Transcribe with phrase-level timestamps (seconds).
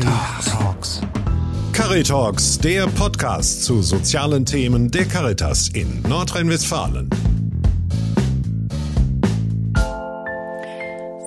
[0.00, 1.02] Caritalks.
[1.74, 7.10] Caritalks, der Podcast zu sozialen Themen der Caritas in Nordrhein-Westfalen.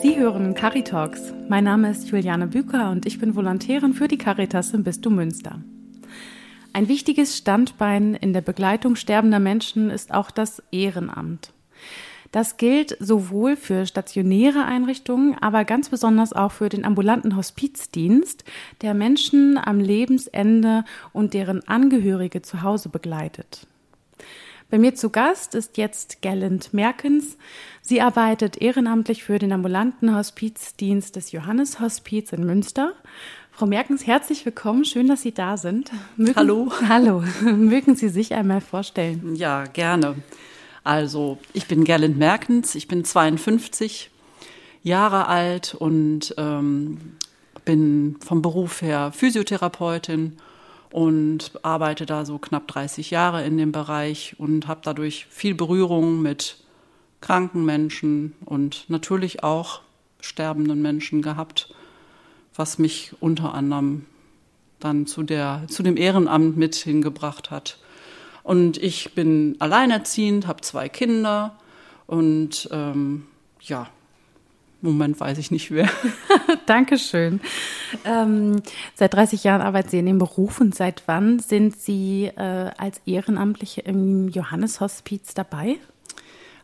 [0.01, 1.33] Sie hören Caritalks.
[1.49, 5.61] Mein Name ist Juliane Büker und ich bin Volontärin für die Caritas im Bistum Münster.
[6.73, 11.53] Ein wichtiges Standbein in der Begleitung sterbender Menschen ist auch das Ehrenamt.
[12.33, 18.43] Das gilt sowohl für stationäre Einrichtungen, aber ganz besonders auch für den ambulanten Hospizdienst,
[18.81, 20.83] der Menschen am Lebensende
[21.13, 23.67] und deren Angehörige zu Hause begleitet.
[24.71, 27.37] Bei mir zu Gast ist jetzt Gerlind Merkens.
[27.83, 32.93] Sie arbeitet ehrenamtlich für den ambulanten Hospizdienst des Johannes Hospiz in Münster.
[33.51, 34.85] Frau Merkens, herzlich willkommen.
[34.85, 35.91] Schön, dass Sie da sind.
[36.17, 36.71] Mögen, hallo.
[36.89, 37.23] Hallo.
[37.43, 39.35] Mögen Sie sich einmal vorstellen?
[39.35, 40.15] Ja, gerne.
[40.83, 44.09] Also, ich bin Gerlind Merkens, ich bin 52
[44.83, 46.97] Jahre alt und ähm,
[47.63, 50.37] bin vom Beruf her Physiotherapeutin
[50.91, 56.21] und arbeite da so knapp 30 Jahre in dem Bereich und habe dadurch viel Berührung
[56.21, 56.57] mit
[57.21, 59.81] kranken Menschen und natürlich auch
[60.19, 61.73] sterbenden Menschen gehabt,
[62.55, 64.05] was mich unter anderem
[64.79, 67.77] dann zu, der, zu dem Ehrenamt mit hingebracht hat.
[68.43, 71.55] Und ich bin alleinerziehend, habe zwei Kinder
[72.07, 73.25] und ähm,
[73.61, 73.87] ja,
[74.81, 75.89] im Moment weiß ich nicht wer.
[76.65, 77.39] Dankeschön.
[78.03, 78.61] Ähm,
[78.95, 82.99] seit 30 Jahren arbeiten Sie in dem Beruf und seit wann sind Sie äh, als
[83.05, 85.77] Ehrenamtliche im Johanneshospiz dabei?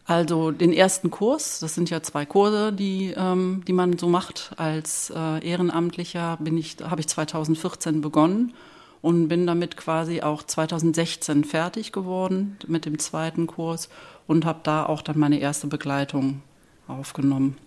[0.03, 4.51] Also den ersten Kurs, das sind ja zwei Kurse, die, ähm, die man so macht
[4.57, 8.53] als äh, Ehrenamtlicher, bin ich, habe ich 2014 begonnen
[9.01, 13.89] und bin damit quasi auch 2016 fertig geworden mit dem zweiten Kurs
[14.27, 16.41] und habe da auch dann meine erste Begleitung
[16.87, 17.57] aufgenommen.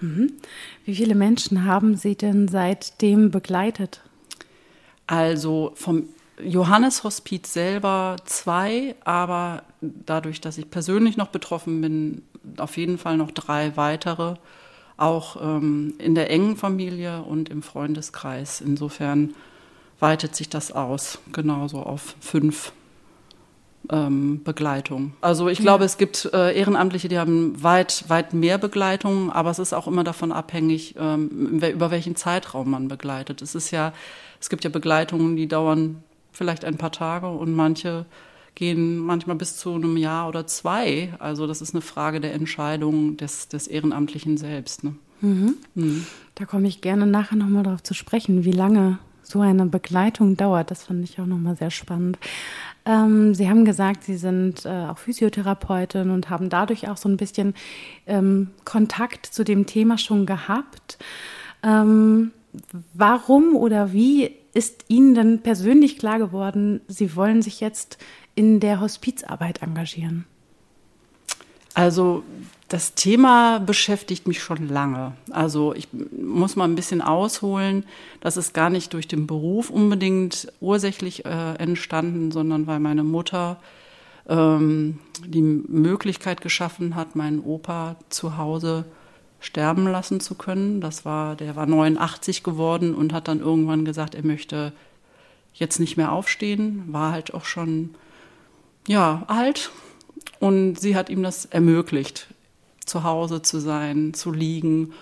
[0.00, 0.32] Mhm.
[0.84, 4.00] Wie viele Menschen haben Sie denn seitdem begleitet?
[5.06, 6.08] Also vom
[6.42, 12.22] Johannes Hospiz selber zwei, aber dadurch, dass ich persönlich noch betroffen bin,
[12.56, 14.34] auf jeden Fall noch drei weitere,
[14.96, 18.60] auch ähm, in der engen Familie und im Freundeskreis.
[18.60, 19.34] Insofern
[20.02, 22.72] weitet sich das aus, genauso auf fünf
[23.88, 25.14] ähm, Begleitungen.
[25.20, 29.60] Also ich glaube, es gibt äh, Ehrenamtliche, die haben weit, weit mehr Begleitungen, aber es
[29.60, 33.42] ist auch immer davon abhängig, ähm, über welchen Zeitraum man begleitet.
[33.42, 33.92] Es ist ja,
[34.40, 36.02] es gibt ja Begleitungen, die dauern
[36.32, 38.04] vielleicht ein paar Tage und manche
[38.54, 41.14] gehen manchmal bis zu einem Jahr oder zwei.
[41.20, 44.84] Also das ist eine Frage der Entscheidung des, des Ehrenamtlichen selbst.
[44.84, 44.96] Ne?
[45.20, 45.54] Mhm.
[45.74, 46.06] Mhm.
[46.34, 50.70] Da komme ich gerne nachher nochmal darauf zu sprechen, wie lange so eine Begleitung dauert.
[50.70, 52.18] Das fand ich auch nochmal sehr spannend.
[52.84, 57.16] Ähm, Sie haben gesagt, Sie sind äh, auch Physiotherapeutin und haben dadurch auch so ein
[57.16, 57.54] bisschen
[58.06, 60.98] ähm, Kontakt zu dem Thema schon gehabt.
[61.62, 62.32] Ähm,
[62.92, 67.98] warum oder wie ist Ihnen denn persönlich klar geworden, Sie wollen sich jetzt
[68.34, 70.26] in der Hospizarbeit engagieren?
[71.74, 72.22] Also
[72.72, 75.12] das Thema beschäftigt mich schon lange.
[75.30, 77.84] Also ich muss mal ein bisschen ausholen.
[78.20, 83.58] Das ist gar nicht durch den Beruf unbedingt ursächlich äh, entstanden, sondern weil meine Mutter
[84.26, 88.86] ähm, die Möglichkeit geschaffen hat, meinen Opa zu Hause
[89.38, 90.80] sterben lassen zu können.
[90.80, 94.72] Das war, der war 89 geworden und hat dann irgendwann gesagt, er möchte
[95.52, 96.84] jetzt nicht mehr aufstehen.
[96.86, 97.90] War halt auch schon
[98.88, 99.70] ja alt
[100.40, 102.31] und sie hat ihm das ermöglicht
[102.84, 104.92] zu Hause zu sein, zu liegen.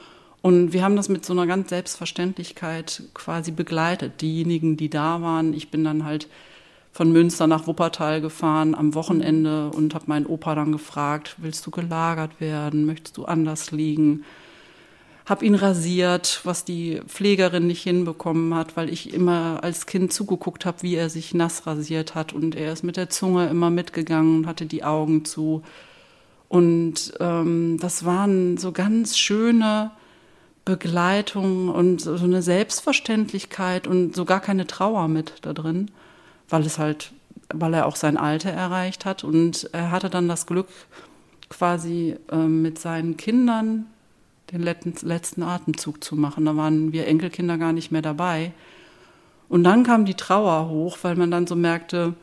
[0.42, 4.20] Und wir haben das mit so einer ganz Selbstverständlichkeit quasi begleitet.
[4.20, 6.28] Diejenigen, die da waren, ich bin dann halt
[6.92, 11.70] von Münster nach Wuppertal gefahren am Wochenende und habe meinen Opa dann gefragt, willst du
[11.70, 14.24] gelagert werden, möchtest du anders liegen?
[15.26, 20.66] Hab ihn rasiert, was die Pflegerin nicht hinbekommen hat, weil ich immer als Kind zugeguckt
[20.66, 24.38] habe, wie er sich nass rasiert hat und er ist mit der Zunge immer mitgegangen
[24.38, 25.62] und hatte die Augen zu.
[26.50, 29.92] Und ähm, das waren so ganz schöne
[30.64, 35.92] Begleitungen und so eine Selbstverständlichkeit und so gar keine Trauer mit da drin,
[36.48, 37.12] weil es halt,
[37.54, 39.22] weil er auch sein Alter erreicht hat.
[39.22, 40.66] Und er hatte dann das Glück,
[41.50, 43.86] quasi ähm, mit seinen Kindern
[44.50, 46.46] den letzten, letzten Atemzug zu machen.
[46.46, 48.52] Da waren wir Enkelkinder gar nicht mehr dabei.
[49.48, 52.14] Und dann kam die Trauer hoch, weil man dann so merkte,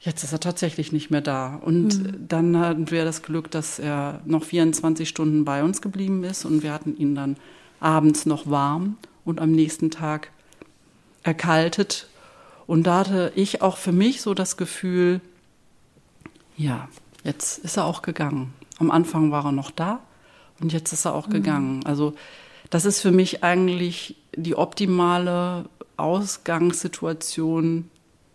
[0.00, 1.56] jetzt ist er tatsächlich nicht mehr da.
[1.56, 2.28] Und mhm.
[2.28, 6.62] dann hatten wir das Glück, dass er noch 24 Stunden bei uns geblieben ist und
[6.62, 7.36] wir hatten ihn dann
[7.80, 10.30] abends noch warm und am nächsten Tag
[11.22, 12.08] erkaltet.
[12.66, 15.20] Und da hatte ich auch für mich so das Gefühl,
[16.56, 16.88] ja,
[17.24, 18.54] jetzt ist er auch gegangen.
[18.78, 20.00] Am Anfang war er noch da
[20.60, 21.32] und jetzt ist er auch mhm.
[21.32, 21.84] gegangen.
[21.84, 22.14] Also
[22.70, 27.90] das ist für mich eigentlich die optimale Ausgangssituation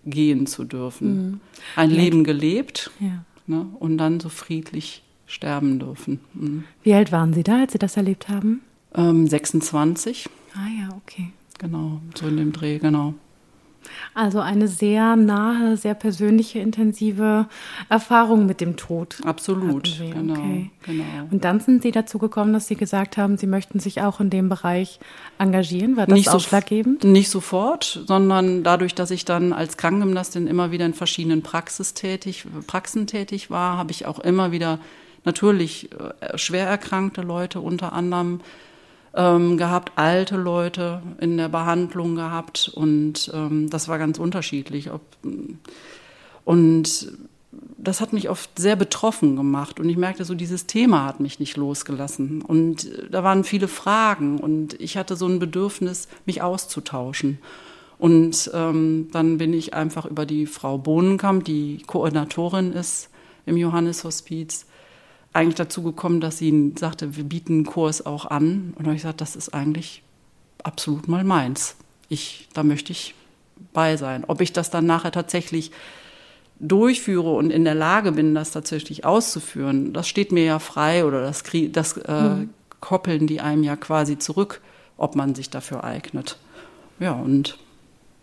[0.06, 1.30] gehen zu dürfen.
[1.32, 1.40] Mhm.
[1.76, 1.90] Ein.
[1.92, 3.24] Leben gelebt ja.
[3.48, 6.20] ne, und dann so friedlich sterben dürfen.
[6.34, 6.64] Mhm.
[6.84, 8.62] Wie alt waren Sie da, als Sie das erlebt haben?
[8.94, 10.30] Ähm, 26.
[10.54, 11.32] Ah ja, okay.
[11.58, 13.14] Genau, so in dem Dreh, genau.
[14.14, 17.48] Also eine sehr nahe, sehr persönliche, intensive
[17.90, 19.18] Erfahrung mit dem Tod.
[19.26, 20.72] Absolut, genau, okay.
[20.84, 21.04] genau.
[21.32, 24.30] Und dann sind Sie dazu gekommen, dass Sie gesagt haben, Sie möchten sich auch in
[24.30, 25.00] dem Bereich
[25.38, 25.98] engagieren.
[25.98, 27.04] War das nicht ausschlaggebend?
[27.04, 31.94] So, nicht sofort, sondern dadurch, dass ich dann als Krankengymnastin immer wieder in verschiedenen Praxis
[31.94, 34.80] tätig, Praxen tätig war, habe ich auch immer wieder
[35.26, 38.40] natürlich äh, schwer erkrankte Leute unter anderem
[39.16, 44.92] ähm, gehabt, alte Leute in der Behandlung gehabt und ähm, das war ganz unterschiedlich.
[44.92, 45.02] Ob,
[46.44, 47.12] und
[47.78, 51.40] das hat mich oft sehr betroffen gemacht und ich merkte so, dieses Thema hat mich
[51.40, 57.40] nicht losgelassen und da waren viele Fragen und ich hatte so ein Bedürfnis, mich auszutauschen.
[57.98, 63.10] Und ähm, dann bin ich einfach über die Frau Bohnenkamp, die Koordinatorin ist
[63.46, 64.66] im Johannes-Hospiz,
[65.36, 68.74] eigentlich dazu gekommen, dass sie sagte, wir bieten einen Kurs auch an.
[68.76, 70.04] Und da habe ich gesagt, das ist eigentlich
[70.64, 71.76] absolut mal meins.
[72.10, 73.16] Ich, da möchte ich
[73.74, 74.24] bei sein.
[74.28, 75.72] Ob ich das dann nachher tatsächlich
[76.60, 81.22] durchführe und in der Lage bin, das tatsächlich auszuführen, das steht mir ja frei oder
[81.22, 82.50] das, das äh, mhm.
[82.80, 84.62] koppeln die einem ja quasi zurück,
[84.98, 86.38] ob man sich dafür eignet.
[87.00, 87.58] Ja, und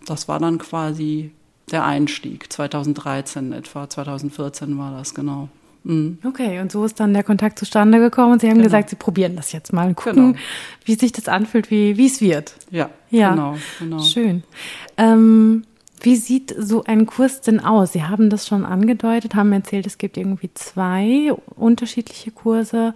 [0.07, 1.33] das war dann quasi
[1.71, 2.51] der Einstieg.
[2.51, 5.51] 2013 etwa, 2014 war das genau.
[5.85, 6.19] Mhm.
[6.25, 8.67] Okay, und so ist dann der Kontakt zustande gekommen und Sie haben genau.
[8.67, 10.45] gesagt, Sie probieren das jetzt mal und gucken, genau.
[10.85, 12.55] wie sich das anfühlt, wie, wie es wird.
[12.71, 14.03] Ja, ja, genau, genau.
[14.03, 14.45] Schön.
[14.97, 15.65] Ähm,
[16.01, 17.93] wie sieht so ein Kurs denn aus?
[17.93, 22.95] Sie haben das schon angedeutet, haben erzählt, es gibt irgendwie zwei unterschiedliche Kurse.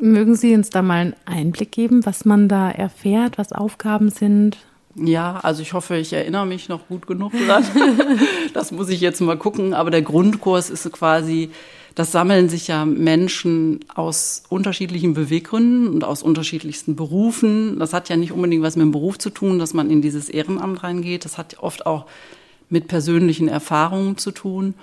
[0.00, 4.58] Mögen Sie uns da mal einen Einblick geben, was man da erfährt, was Aufgaben sind?
[4.96, 7.64] Ja, also ich hoffe, ich erinnere mich noch gut genug dran.
[8.54, 9.72] das muss ich jetzt mal gucken.
[9.72, 11.50] Aber der Grundkurs ist quasi
[11.94, 17.78] das sammeln sich ja Menschen aus unterschiedlichen Beweggründen und aus unterschiedlichsten Berufen.
[17.78, 20.28] Das hat ja nicht unbedingt was mit dem Beruf zu tun, dass man in dieses
[20.28, 21.24] Ehrenamt reingeht.
[21.24, 22.06] Das hat oft auch
[22.68, 24.74] mit persönlichen Erfahrungen zu tun.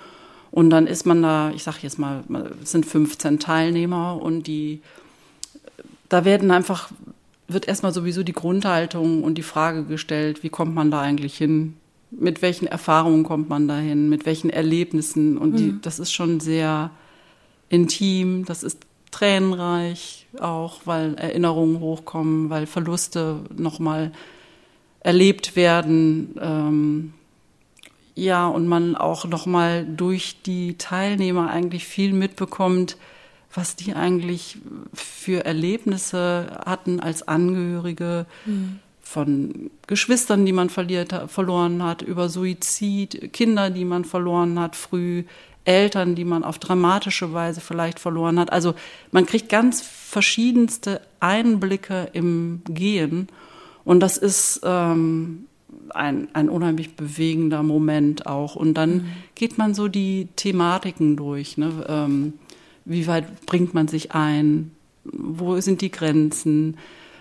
[0.50, 2.22] Und dann ist man da, ich sage jetzt mal,
[2.62, 4.80] es sind 15 Teilnehmer und die,
[6.08, 6.90] da werden einfach,
[7.48, 11.74] wird erstmal sowieso die Grundhaltung und die Frage gestellt, wie kommt man da eigentlich hin?
[12.10, 14.08] Mit welchen Erfahrungen kommt man dahin?
[14.08, 15.36] Mit welchen Erlebnissen?
[15.36, 15.80] Und die, mhm.
[15.82, 16.90] das ist schon sehr
[17.68, 24.12] intim, das ist tränenreich auch, weil Erinnerungen hochkommen, weil Verluste nochmal
[25.00, 26.34] erlebt werden.
[26.40, 27.14] Ähm,
[28.14, 32.96] ja, und man auch nochmal durch die Teilnehmer eigentlich viel mitbekommt,
[33.54, 34.58] was die eigentlich
[34.92, 38.80] für Erlebnisse hatten als Angehörige mhm.
[39.08, 45.24] Von Geschwistern, die man verliert, verloren hat, über Suizid, Kinder, die man verloren hat früh,
[45.64, 48.52] Eltern, die man auf dramatische Weise vielleicht verloren hat.
[48.52, 48.74] Also
[49.10, 53.28] man kriegt ganz verschiedenste Einblicke im Gehen
[53.84, 55.46] und das ist ähm,
[55.90, 58.56] ein, ein unheimlich bewegender Moment auch.
[58.56, 59.06] Und dann mhm.
[59.34, 61.56] geht man so die Thematiken durch.
[61.56, 61.86] Ne?
[61.88, 62.34] Ähm,
[62.84, 64.72] wie weit bringt man sich ein?
[65.04, 66.76] Wo sind die Grenzen?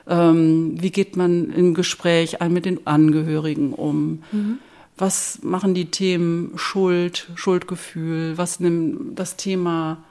[0.08, 4.24] Ähm, wie geht man im Gespräch mit den Angehörigen um?
[4.32, 4.60] Mhm
[4.98, 10.04] was machen die Themen Schuld, Schuldgefühl, was nimmt das Thema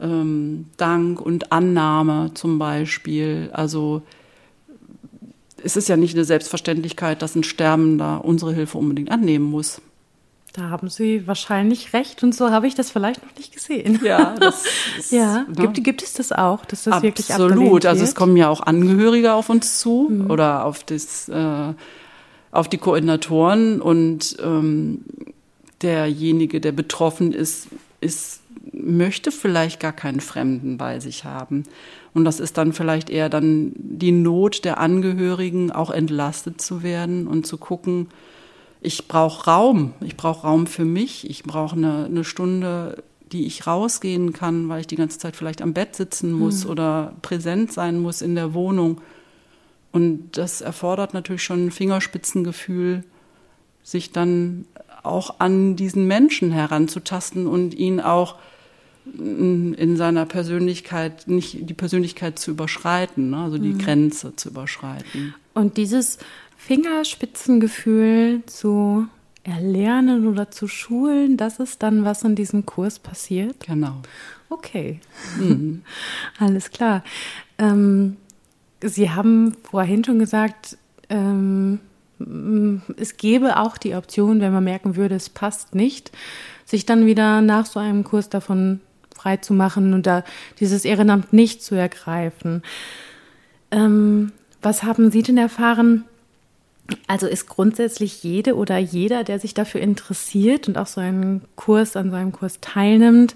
[0.00, 3.50] ähm, Dank und Annahme zum Beispiel.
[3.52, 4.02] Also
[5.62, 9.80] es ist ja nicht eine Selbstverständlichkeit, dass ein Sterbender unsere Hilfe unbedingt annehmen muss.
[10.58, 14.00] Da haben Sie wahrscheinlich recht und so habe ich das vielleicht noch nicht gesehen.
[14.02, 14.64] Ja, das
[14.98, 15.44] ist, ja.
[15.44, 15.54] Ne?
[15.54, 17.02] Gibt, gibt es das auch, dass das Absolut.
[17.02, 17.86] wirklich Absolut.
[17.86, 20.30] Also es kommen ja auch Angehörige auf uns zu mhm.
[20.30, 21.74] oder auf das äh,
[22.50, 25.04] auf die Koordinatoren und ähm,
[25.80, 27.68] derjenige, der betroffen ist,
[28.00, 28.40] ist,
[28.72, 31.64] möchte vielleicht gar keinen Fremden bei sich haben.
[32.14, 37.28] Und das ist dann vielleicht eher dann die Not der Angehörigen, auch entlastet zu werden
[37.28, 38.08] und zu gucken,
[38.80, 43.66] ich brauche Raum, ich brauche Raum für mich, ich brauche eine, eine Stunde, die ich
[43.66, 46.70] rausgehen kann, weil ich die ganze Zeit vielleicht am Bett sitzen muss mhm.
[46.70, 49.00] oder präsent sein muss in der Wohnung.
[49.92, 53.04] Und das erfordert natürlich schon ein Fingerspitzengefühl,
[53.82, 54.66] sich dann
[55.02, 58.36] auch an diesen Menschen heranzutasten und ihn auch
[59.16, 63.38] in seiner Persönlichkeit nicht die Persönlichkeit zu überschreiten, ne?
[63.38, 63.78] also die mhm.
[63.78, 65.34] Grenze zu überschreiten.
[65.54, 66.18] Und dieses
[66.58, 69.06] Fingerspitzengefühl zu
[69.44, 73.66] erlernen oder zu schulen, das ist dann, was in diesem Kurs passiert?
[73.66, 74.02] Genau.
[74.50, 75.00] Okay.
[75.38, 75.82] Mhm.
[76.38, 77.02] Alles klar.
[77.58, 78.16] Ähm,
[78.82, 80.76] Sie haben vorhin schon gesagt,
[81.08, 81.80] ähm,
[82.96, 86.12] es gäbe auch die Option, wenn man merken würde, es passt nicht,
[86.64, 88.80] sich dann wieder nach so einem Kurs davon
[89.14, 90.24] frei zu machen und da
[90.60, 92.62] dieses Ehrenamt nicht zu ergreifen.
[93.70, 96.04] Ähm, was haben Sie denn erfahren?
[97.06, 101.96] Also ist grundsätzlich jede oder jeder, der sich dafür interessiert und auch so einen Kurs
[101.96, 103.34] an so einem Kurs teilnimmt,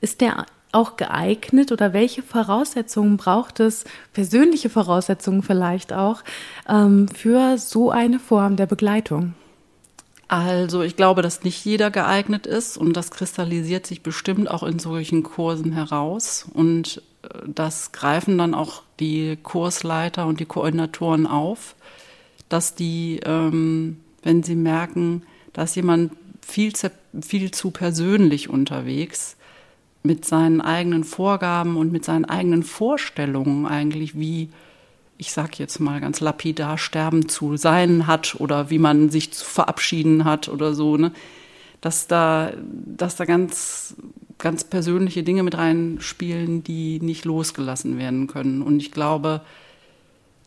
[0.00, 6.22] ist der auch geeignet oder welche Voraussetzungen braucht es, persönliche Voraussetzungen vielleicht auch,
[6.68, 9.34] ähm, für so eine Form der Begleitung?
[10.26, 14.78] Also ich glaube, dass nicht jeder geeignet ist und das kristallisiert sich bestimmt auch in
[14.78, 21.76] solchen Kursen heraus und äh, das greifen dann auch die Kursleiter und die Koordinatoren auf,
[22.54, 26.72] dass die, ähm, wenn sie merken, dass jemand viel,
[27.20, 29.36] viel zu persönlich unterwegs
[30.04, 34.50] mit seinen eigenen Vorgaben und mit seinen eigenen Vorstellungen eigentlich, wie,
[35.18, 39.44] ich sag jetzt mal ganz lapidar, sterben zu sein hat oder wie man sich zu
[39.44, 41.10] verabschieden hat oder so, ne?
[41.80, 43.96] Dass da, dass da ganz,
[44.38, 48.62] ganz persönliche Dinge mit reinspielen, die nicht losgelassen werden können.
[48.62, 49.40] Und ich glaube,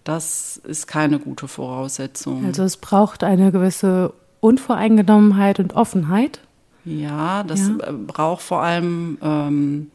[0.07, 2.45] das ist keine gute Voraussetzung.
[2.45, 6.39] Also es braucht eine gewisse Unvoreingenommenheit und Offenheit.
[6.85, 7.89] Ja, das ja.
[7.89, 9.91] Äh, braucht vor allem ähm,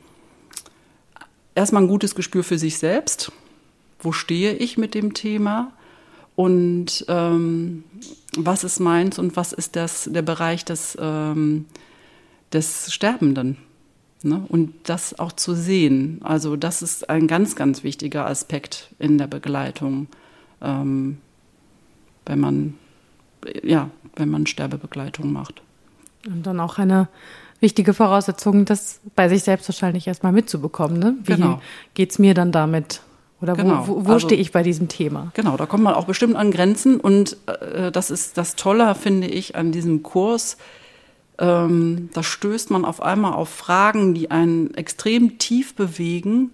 [1.55, 3.33] erstmal ein gutes Gespür für sich selbst.
[4.01, 5.73] Wo stehe ich mit dem Thema?
[6.37, 7.85] Und ähm,
[8.37, 11.65] was ist meins und was ist das, der Bereich des, ähm,
[12.53, 13.57] des Sterbenden?
[14.25, 14.45] Ne?
[14.49, 16.21] Und das auch zu sehen.
[16.23, 20.09] Also, das ist ein ganz, ganz wichtiger Aspekt in der Begleitung,
[20.61, 21.19] ähm,
[22.27, 22.75] wenn man,
[23.63, 25.63] ja, wenn man Sterbebegleitung macht.
[26.27, 27.09] Und dann auch eine
[27.61, 30.99] wichtige Voraussetzung, das bei sich selbst wahrscheinlich erstmal mitzubekommen.
[30.99, 31.17] Ne?
[31.25, 31.61] Wie genau.
[31.95, 33.01] geht's mir dann damit?
[33.41, 33.87] Oder genau.
[33.87, 35.33] wo, wo, wo also, stehe ich bei diesem Thema?
[35.35, 37.01] Genau, da kommt man auch bestimmt an Grenzen.
[37.01, 40.59] Und äh, das ist das Tolle, finde ich, an diesem Kurs.
[41.43, 46.53] Ähm, da stößt man auf einmal auf Fragen, die einen extrem tief bewegen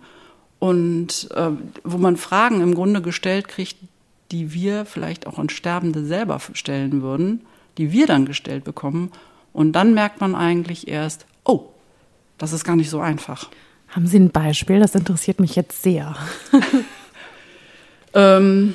[0.58, 1.50] und äh,
[1.84, 3.76] wo man Fragen im Grunde gestellt kriegt,
[4.32, 7.42] die wir vielleicht auch an Sterbende selber stellen würden,
[7.76, 9.12] die wir dann gestellt bekommen
[9.52, 11.66] und dann merkt man eigentlich erst, oh,
[12.38, 13.50] das ist gar nicht so einfach.
[13.88, 14.80] Haben Sie ein Beispiel?
[14.80, 16.16] Das interessiert mich jetzt sehr.
[18.14, 18.74] ähm,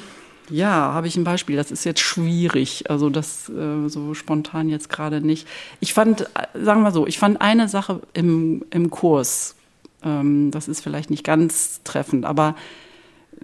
[0.50, 1.56] ja, habe ich ein Beispiel.
[1.56, 2.90] Das ist jetzt schwierig.
[2.90, 5.48] Also das äh, so spontan jetzt gerade nicht.
[5.80, 9.56] Ich fand, äh, sagen wir so, ich fand eine Sache im, im Kurs,
[10.04, 12.56] ähm, das ist vielleicht nicht ganz treffend, aber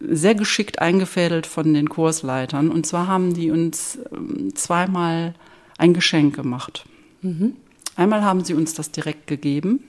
[0.01, 2.69] sehr geschickt eingefädelt von den Kursleitern.
[2.69, 5.33] Und zwar haben die uns ähm, zweimal
[5.77, 6.85] ein Geschenk gemacht.
[7.21, 7.55] Mhm.
[7.95, 9.83] Einmal haben sie uns das direkt gegeben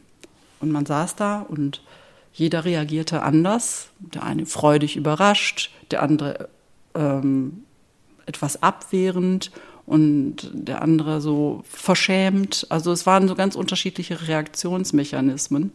[0.61, 1.83] und man saß da und
[2.33, 3.91] jeder reagierte anders.
[3.99, 6.49] Der eine freudig überrascht, der andere
[6.95, 7.65] ähm,
[8.27, 9.51] etwas abwehrend
[9.87, 12.67] und der andere so verschämt.
[12.69, 15.73] Also es waren so ganz unterschiedliche Reaktionsmechanismen.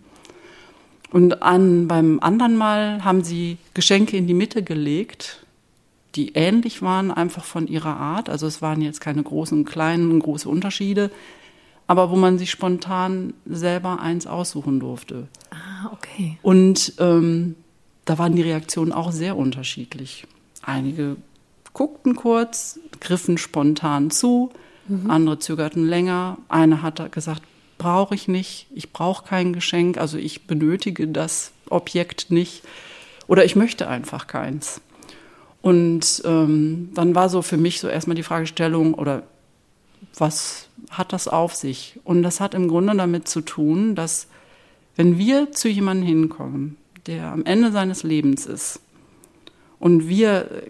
[1.12, 5.46] Und an, beim anderen Mal haben sie Geschenke in die Mitte gelegt
[6.16, 8.30] die ähnlich waren, einfach von ihrer Art.
[8.30, 11.12] Also es waren jetzt keine großen und kleinen, große Unterschiede,
[11.88, 15.28] aber wo man sich spontan selber eins aussuchen durfte.
[15.52, 16.38] Ah, okay.
[16.42, 17.56] Und ähm,
[18.06, 20.26] da waren die Reaktionen auch sehr unterschiedlich.
[20.66, 21.18] Einige
[21.74, 24.52] guckten kurz, griffen spontan zu,
[24.88, 25.10] mhm.
[25.10, 26.38] andere zögerten länger.
[26.48, 27.44] Eine hat gesagt,
[27.78, 32.64] brauche ich nicht, ich brauche kein Geschenk, also ich benötige das Objekt nicht
[33.28, 34.82] oder ich möchte einfach keins.
[35.62, 39.24] Und ähm, dann war so für mich so erstmal die Fragestellung, oder
[40.16, 42.00] was hat das auf sich?
[42.04, 44.28] Und das hat im Grunde damit zu tun, dass
[44.96, 48.80] wenn wir zu jemandem hinkommen, der am Ende seines Lebens ist,
[49.86, 50.64] und wir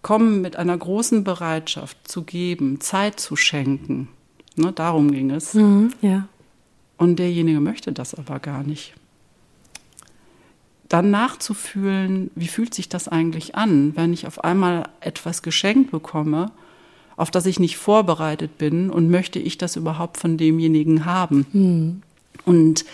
[0.00, 4.08] kommen mit einer großen Bereitschaft zu geben, Zeit zu schenken,
[4.56, 5.52] ne, darum ging es.
[5.52, 6.28] Mhm, ja.
[6.96, 8.94] Und derjenige möchte das aber gar nicht
[10.88, 16.50] dann nachzufühlen, wie fühlt sich das eigentlich an, wenn ich auf einmal etwas geschenkt bekomme,
[17.18, 21.44] auf das ich nicht vorbereitet bin und möchte ich das überhaupt von demjenigen haben.
[21.52, 22.02] Mhm.
[22.46, 22.86] Und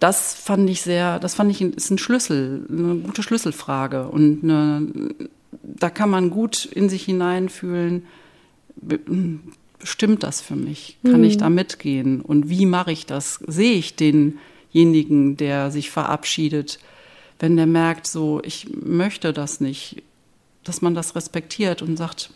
[0.00, 5.14] das fand ich sehr, das fand ich ist ein Schlüssel, eine gute Schlüsselfrage und eine,
[5.62, 8.04] da kann man gut in sich hineinfühlen,
[9.82, 10.98] stimmt das für mich?
[11.04, 11.24] Kann mhm.
[11.24, 12.20] ich da mitgehen?
[12.20, 13.40] Und wie mache ich das?
[13.46, 16.80] Sehe ich denjenigen, der sich verabschiedet?
[17.38, 20.02] wenn der merkt, so, ich möchte das nicht,
[20.62, 22.30] dass man das respektiert und sagt,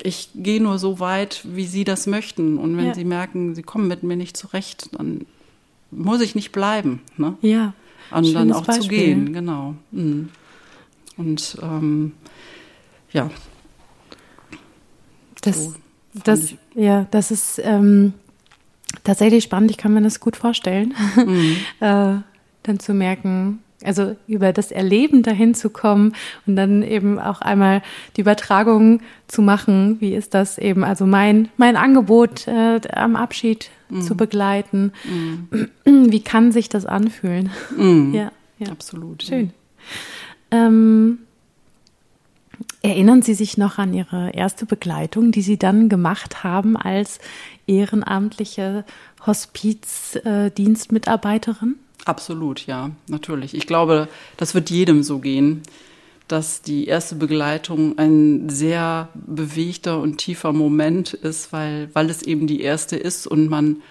[0.00, 2.56] ich gehe nur so weit, wie Sie das möchten.
[2.56, 2.94] Und wenn ja.
[2.94, 5.26] Sie merken, Sie kommen mit mir nicht zurecht, dann
[5.90, 7.00] muss ich nicht bleiben.
[7.16, 7.36] Ne?
[7.40, 7.74] Ja.
[8.10, 8.82] Und dann auch Beispiel.
[8.82, 9.74] zu gehen, genau.
[9.90, 10.30] Mhm.
[11.16, 12.12] Und ähm,
[13.12, 13.30] ja.
[15.42, 15.74] Das, so
[16.24, 18.14] das, ja, das ist ähm,
[19.04, 19.70] tatsächlich spannend.
[19.70, 21.56] Ich kann mir das gut vorstellen, mhm.
[21.80, 22.16] äh,
[22.62, 26.14] dann zu merken, also über das Erleben dahin zu kommen
[26.46, 27.82] und dann eben auch einmal
[28.16, 30.00] die Übertragung zu machen.
[30.00, 30.82] Wie ist das eben?
[30.82, 34.02] Also mein, mein Angebot äh, am Abschied mhm.
[34.02, 34.92] zu begleiten.
[35.04, 35.68] Mhm.
[36.10, 37.50] Wie kann sich das anfühlen?
[37.76, 38.14] Mhm.
[38.18, 39.22] Ja, ja, absolut.
[39.22, 39.52] Schön.
[40.50, 41.18] Ähm,
[42.82, 47.20] erinnern Sie sich noch an Ihre erste Begleitung, die Sie dann gemacht haben als
[47.66, 48.84] ehrenamtliche
[49.24, 51.72] Hospizdienstmitarbeiterin?
[51.72, 53.54] Äh, Absolut, ja, natürlich.
[53.54, 55.62] Ich glaube, das wird jedem so gehen,
[56.28, 62.46] dass die erste Begleitung ein sehr bewegter und tiefer Moment ist, weil, weil es eben
[62.46, 63.82] die erste ist und man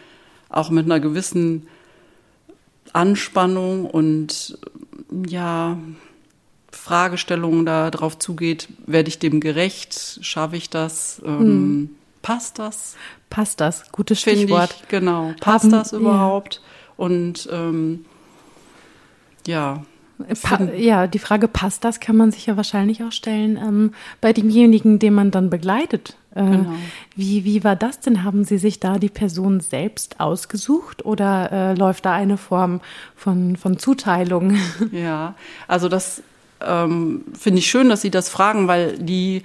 [0.49, 1.67] auch mit einer gewissen
[2.93, 4.57] Anspannung und
[5.27, 5.77] ja,
[6.71, 11.89] Fragestellungen da drauf zugeht, werde ich dem gerecht, schaffe ich das, ähm, hm.
[12.21, 12.95] passt das?
[13.29, 14.75] Passt das, gutes Stichwort.
[14.83, 16.55] Ich, genau, passt Haben, das überhaupt?
[16.55, 16.76] Ja.
[16.97, 18.05] Und ähm,
[19.45, 19.83] ja.
[20.41, 24.33] Pa ja, die Frage, passt das, kann man sich ja wahrscheinlich auch stellen ähm, bei
[24.33, 26.17] demjenigen, den man dann begleitet.
[26.33, 26.73] Äh, genau.
[27.15, 28.23] wie, wie war das denn?
[28.23, 32.81] Haben Sie sich da die Person selbst ausgesucht oder äh, läuft da eine Form
[33.15, 34.57] von, von Zuteilung?
[34.91, 35.35] Ja,
[35.67, 36.23] also das
[36.65, 39.43] ähm, finde ich schön, dass Sie das fragen, weil die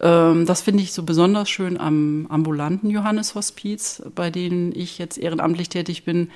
[0.00, 5.68] ähm, das finde ich so besonders schön am ambulanten Johannes-Hospiz, bei denen ich jetzt ehrenamtlich
[5.68, 6.30] tätig bin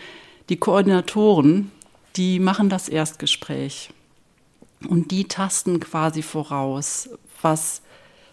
[0.49, 1.71] die Koordinatoren,
[2.17, 3.91] die machen das Erstgespräch
[4.89, 7.11] und die tasten quasi voraus,
[7.43, 7.83] was,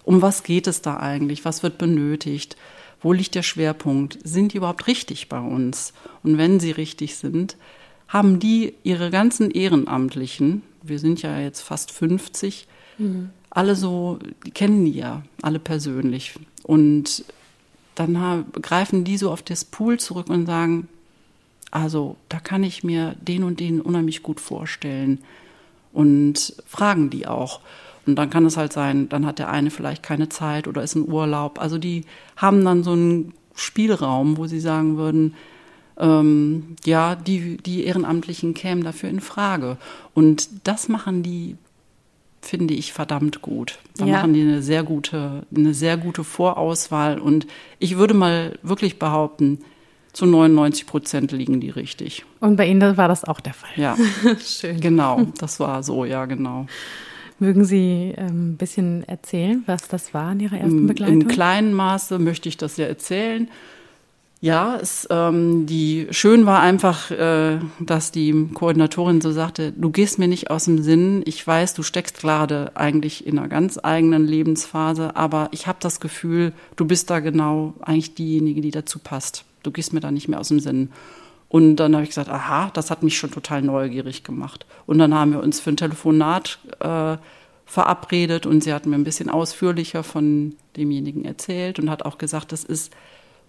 [0.03, 2.55] um was geht es da eigentlich, was wird benötigt,
[3.01, 5.93] wo liegt der Schwerpunkt, sind die überhaupt richtig bei uns?
[6.23, 7.57] Und wenn sie richtig sind,
[8.07, 12.67] haben die ihre ganzen Ehrenamtlichen, wir sind ja jetzt fast 50,
[12.97, 13.29] mhm.
[13.49, 16.35] alle so, die kennen die ja alle persönlich.
[16.63, 17.25] Und
[17.95, 20.87] dann greifen die so auf das Pool zurück und sagen,
[21.73, 25.19] also da kann ich mir den und den unheimlich gut vorstellen
[25.91, 27.61] und fragen die auch.
[28.05, 30.95] Und dann kann es halt sein, dann hat der eine vielleicht keine Zeit oder ist
[30.95, 31.59] in Urlaub.
[31.59, 32.05] Also die
[32.37, 35.33] haben dann so einen Spielraum, wo sie sagen würden,
[35.97, 39.77] ähm, ja, die, die Ehrenamtlichen kämen dafür in Frage.
[40.13, 41.55] Und das machen die,
[42.41, 43.79] finde ich, verdammt gut.
[43.97, 44.17] Da ja.
[44.17, 47.17] machen die eine sehr gute, eine sehr gute Vorauswahl.
[47.19, 47.47] Und
[47.79, 49.59] ich würde mal wirklich behaupten,
[50.13, 52.23] zu 99 Prozent liegen die richtig.
[52.39, 53.71] Und bei Ihnen war das auch der Fall.
[53.75, 53.97] Ja,
[54.39, 54.79] schön.
[54.79, 56.67] Genau, das war so, ja, genau.
[57.39, 61.21] Mögen Sie ein ähm, bisschen erzählen, was das war in Ihrer ersten Begleitung?
[61.21, 63.49] In kleinem Maße möchte ich das ja erzählen.
[64.39, 70.19] Ja, es, ähm, die schön war einfach, äh, dass die Koordinatorin so sagte, du gehst
[70.19, 71.23] mir nicht aus dem Sinn.
[71.25, 75.99] Ich weiß, du steckst gerade eigentlich in einer ganz eigenen Lebensphase, aber ich habe das
[75.99, 80.27] Gefühl, du bist da genau eigentlich diejenige, die dazu passt du gehst mir da nicht
[80.27, 80.91] mehr aus dem Sinn.
[81.49, 84.65] Und dann habe ich gesagt, aha, das hat mich schon total neugierig gemacht.
[84.85, 87.17] Und dann haben wir uns für ein Telefonat äh,
[87.65, 92.51] verabredet und sie hat mir ein bisschen ausführlicher von demjenigen erzählt und hat auch gesagt,
[92.51, 92.91] das ist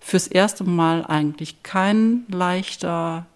[0.00, 3.27] fürs erste Mal eigentlich kein leichter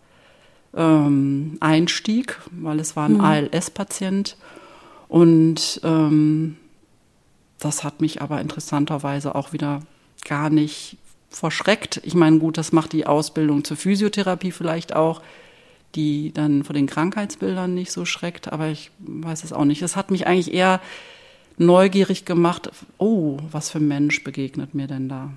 [0.74, 3.20] ähm, Einstieg, weil es war ein mhm.
[3.20, 4.36] ALS-Patient.
[5.08, 6.56] Und ähm,
[7.58, 9.80] das hat mich aber interessanterweise auch wieder
[10.26, 10.98] gar nicht
[11.30, 12.00] verschreckt.
[12.04, 15.22] Ich meine, gut, das macht die Ausbildung zur Physiotherapie vielleicht auch,
[15.94, 19.82] die dann vor den Krankheitsbildern nicht so schreckt, aber ich weiß es auch nicht.
[19.82, 20.80] Es hat mich eigentlich eher
[21.56, 25.30] neugierig gemacht, oh, was für ein Mensch begegnet mir denn da?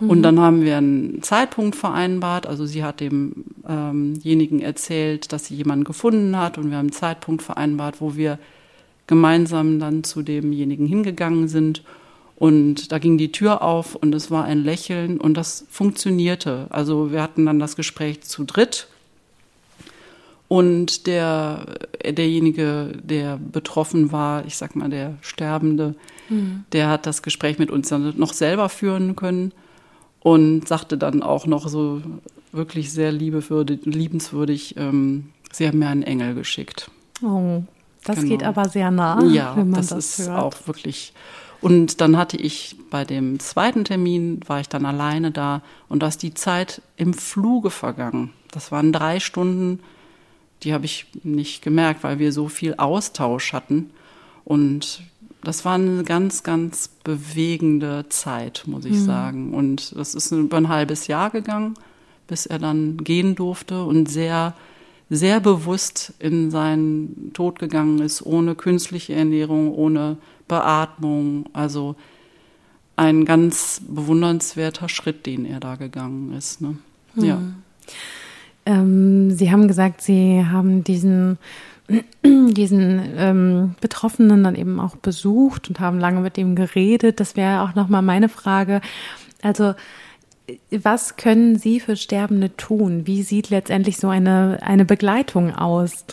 [0.00, 0.10] Mhm.
[0.10, 2.46] Und dann haben wir einen Zeitpunkt vereinbart.
[2.46, 6.92] Also sie hat demjenigen ähm erzählt, dass sie jemanden gefunden hat und wir haben einen
[6.92, 8.38] Zeitpunkt vereinbart, wo wir
[9.06, 11.82] gemeinsam dann zu demjenigen hingegangen sind
[12.38, 16.68] und da ging die Tür auf und es war ein Lächeln und das funktionierte.
[16.70, 18.86] Also wir hatten dann das Gespräch zu dritt.
[20.46, 21.66] Und der,
[22.02, 25.96] derjenige, der betroffen war, ich sag mal, der Sterbende,
[26.28, 26.64] mhm.
[26.72, 29.52] der hat das Gespräch mit uns dann noch selber führen können
[30.20, 32.00] und sagte dann auch noch so
[32.52, 36.88] wirklich sehr liebenswürdig, ähm, sie haben mir einen Engel geschickt.
[37.20, 37.62] Oh,
[38.04, 38.28] das genau.
[38.28, 39.22] geht aber sehr nah.
[39.24, 40.40] Ja, das, das, ist hört.
[40.40, 41.12] auch wirklich
[41.60, 46.08] und dann hatte ich bei dem zweiten Termin, war ich dann alleine da und da
[46.08, 48.32] ist die Zeit im Fluge vergangen.
[48.52, 49.80] Das waren drei Stunden,
[50.62, 53.90] die habe ich nicht gemerkt, weil wir so viel Austausch hatten.
[54.44, 55.02] Und
[55.42, 59.04] das war eine ganz, ganz bewegende Zeit, muss ich mhm.
[59.04, 59.54] sagen.
[59.54, 61.74] Und das ist über ein halbes Jahr gegangen,
[62.26, 64.54] bis er dann gehen durfte und sehr
[65.10, 70.18] sehr bewusst in seinen Tod gegangen ist, ohne künstliche Ernährung, ohne
[70.48, 71.46] Beatmung.
[71.52, 71.96] Also
[72.96, 76.60] ein ganz bewundernswerter Schritt, den er da gegangen ist.
[76.60, 76.78] Ne?
[77.14, 77.36] Ja.
[77.36, 77.54] Hm.
[78.66, 81.38] Ähm, Sie haben gesagt, Sie haben diesen
[82.24, 87.20] diesen ähm, Betroffenen dann eben auch besucht und haben lange mit ihm geredet.
[87.20, 88.80] Das wäre auch nochmal meine Frage.
[89.42, 89.74] Also
[90.70, 93.06] was können Sie für Sterbende tun?
[93.06, 96.04] Wie sieht letztendlich so eine, eine Begleitung aus?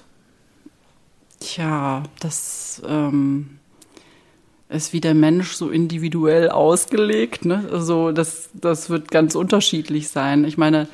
[1.39, 3.59] Tja, das ähm,
[4.69, 7.45] ist wie der Mensch so individuell ausgelegt.
[7.45, 7.67] Ne?
[7.71, 10.43] Also das, das wird ganz unterschiedlich sein.
[10.45, 10.87] Ich meine,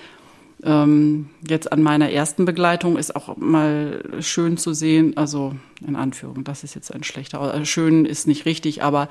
[0.63, 5.55] ähm, jetzt an meiner ersten Begleitung ist auch mal schön zu sehen, also
[5.85, 9.09] in Anführung, das ist jetzt ein schlechter, also schön ist nicht richtig, aber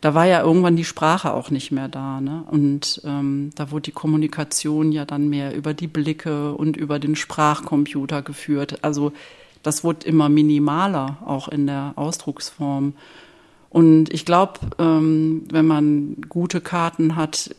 [0.00, 2.20] da war ja irgendwann die Sprache auch nicht mehr da.
[2.20, 2.44] Ne?
[2.50, 7.16] Und ähm, da wurde die Kommunikation ja dann mehr über die Blicke und über den
[7.16, 8.80] Sprachcomputer geführt.
[8.82, 9.12] Also
[9.62, 12.92] das wurde immer minimaler, auch in der Ausdrucksform.
[13.74, 17.56] Und ich glaube, ähm, wenn man gute Karten hat,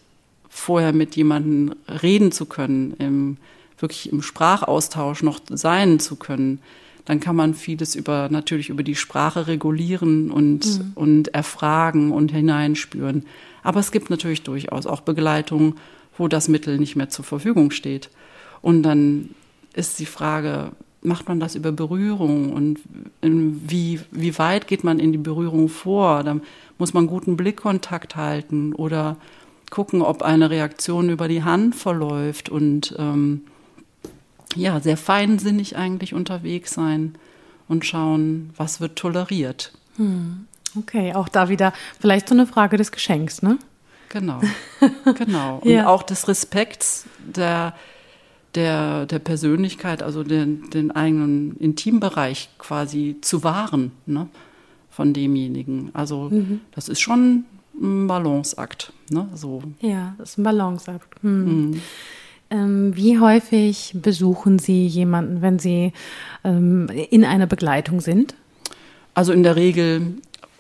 [0.48, 3.36] vorher mit jemandem reden zu können, im,
[3.80, 6.60] wirklich im Sprachaustausch noch sein zu können,
[7.04, 10.92] dann kann man vieles über, natürlich über die Sprache regulieren und, mhm.
[10.96, 13.26] und erfragen und hineinspüren.
[13.62, 15.74] Aber es gibt natürlich durchaus auch Begleitungen,
[16.18, 18.10] wo das Mittel nicht mehr zur Verfügung steht.
[18.62, 19.32] Und dann
[19.74, 20.72] ist die Frage,
[21.06, 22.80] macht man das über Berührung und
[23.22, 26.24] wie, wie weit geht man in die Berührung vor?
[26.24, 26.38] Da
[26.78, 29.18] muss man guten Blickkontakt halten oder
[29.70, 33.42] gucken, ob eine Reaktion über die Hand verläuft und ähm,
[34.56, 37.16] ja, sehr feinsinnig eigentlich unterwegs sein
[37.68, 39.74] und schauen, was wird toleriert.
[39.98, 40.48] Hm.
[40.78, 43.58] Okay, auch da wieder vielleicht so eine Frage des Geschenks, ne?
[44.10, 44.40] Genau,
[45.18, 45.58] genau.
[45.58, 45.88] Und ja.
[45.88, 47.74] auch des Respekts der,
[48.56, 54.28] der, der Persönlichkeit, also den, den eigenen Intimbereich quasi zu wahren, ne?
[54.90, 55.90] Von demjenigen.
[55.94, 56.62] Also, mhm.
[56.72, 57.44] das ist schon
[57.82, 59.28] ein Balanceakt, ne?
[59.36, 59.62] So.
[59.82, 61.22] Ja, das ist ein Balanceakt.
[61.22, 61.46] Hm.
[61.46, 61.82] Mhm.
[62.50, 65.94] Ähm, wie häufig besuchen Sie jemanden, wenn Sie
[66.44, 68.36] ähm, in einer Begleitung sind?
[69.14, 70.16] Also in der Regel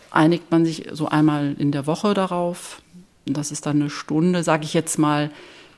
[0.09, 2.81] einigt man sich so einmal in der Woche darauf.
[3.25, 5.29] Das ist dann eine Stunde, sage ich jetzt mal,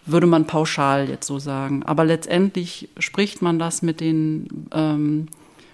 [0.08, 1.84] würde man pauschal jetzt so sagen.
[1.84, 5.28] Aber letztendlich spricht man das mit den ähm,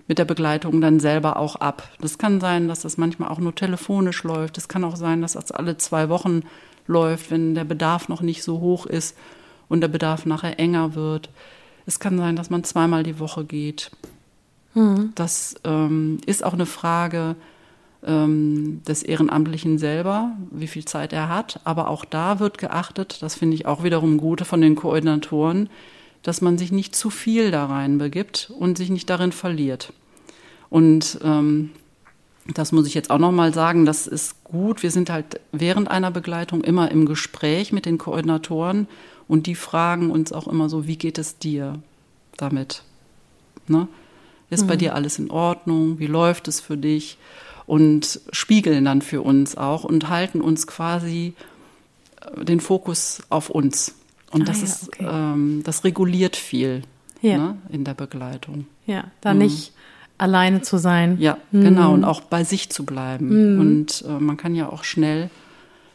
[0.07, 1.89] mit der Begleitung dann selber auch ab.
[2.01, 4.57] Das kann sein, dass das manchmal auch nur telefonisch läuft.
[4.57, 6.41] Es kann auch sein, dass das alle zwei Wochen
[6.87, 9.17] läuft, wenn der Bedarf noch nicht so hoch ist
[9.69, 11.29] und der Bedarf nachher enger wird.
[11.85, 13.91] Es kann sein, dass man zweimal die Woche geht.
[14.73, 15.13] Mhm.
[15.15, 17.35] Das ähm, ist auch eine Frage
[18.05, 21.61] des Ehrenamtlichen selber, wie viel Zeit er hat.
[21.63, 25.69] Aber auch da wird geachtet, das finde ich auch wiederum gut von den Koordinatoren,
[26.21, 29.93] dass man sich nicht zu viel da rein begibt und sich nicht darin verliert.
[30.69, 31.69] Und ähm,
[32.53, 34.83] das muss ich jetzt auch nochmal sagen, das ist gut.
[34.83, 38.87] Wir sind halt während einer Begleitung immer im Gespräch mit den Koordinatoren
[39.27, 41.79] und die fragen uns auch immer so, wie geht es dir
[42.35, 42.83] damit?
[43.67, 43.87] Ne?
[44.49, 44.67] Ist mhm.
[44.67, 45.99] bei dir alles in Ordnung?
[45.99, 47.17] Wie läuft es für dich?
[47.65, 51.34] Und spiegeln dann für uns auch und halten uns quasi
[52.21, 53.95] äh, den Fokus auf uns.
[54.32, 55.08] Und ah, das ja, ist, okay.
[55.10, 56.84] ähm, das reguliert viel
[57.21, 57.38] ja.
[57.38, 58.65] ne, in der Begleitung.
[58.86, 59.39] Ja, da mhm.
[59.39, 59.73] nicht
[60.17, 61.17] alleine zu sein.
[61.19, 61.62] Ja, mhm.
[61.62, 61.93] genau.
[61.93, 63.56] Und auch bei sich zu bleiben.
[63.56, 63.60] Mhm.
[63.60, 65.30] Und äh, man kann ja auch schnell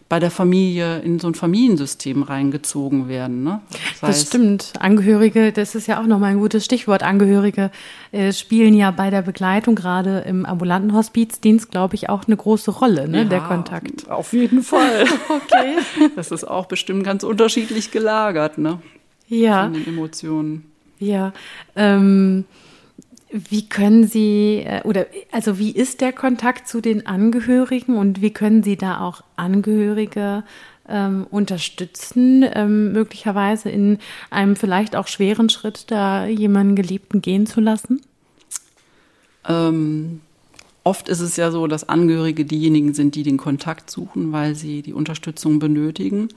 [0.08, 3.44] bei der Familie in so ein Familiensystem reingezogen werden.
[3.44, 3.60] Ne?
[4.00, 4.72] Das, das stimmt.
[4.78, 7.02] Angehörige, das ist ja auch nochmal ein gutes Stichwort.
[7.02, 7.70] Angehörige
[8.12, 12.70] äh, spielen ja bei der Begleitung gerade im ambulanten Hospizdienst, glaube ich, auch eine große
[12.70, 14.08] Rolle, ne, ja, der Kontakt.
[14.10, 15.04] Auf jeden Fall.
[15.28, 15.76] okay.
[16.16, 18.80] Das ist auch bestimmt ganz unterschiedlich gelagert, ne?
[19.28, 19.64] Ja.
[19.64, 20.72] Von den Emotionen.
[20.98, 21.34] Ja.
[21.76, 22.46] Ähm,
[23.30, 28.32] wie können Sie äh, oder also wie ist der Kontakt zu den Angehörigen und wie
[28.32, 30.44] können Sie da auch Angehörige
[30.88, 33.98] ähm, unterstützen, ähm, möglicherweise in
[34.30, 38.00] einem vielleicht auch schweren Schritt, da jemanden Geliebten gehen zu lassen?
[39.46, 40.20] Ähm,
[40.84, 44.82] oft ist es ja so, dass Angehörige diejenigen sind, die den Kontakt suchen, weil sie
[44.82, 46.28] die Unterstützung benötigen.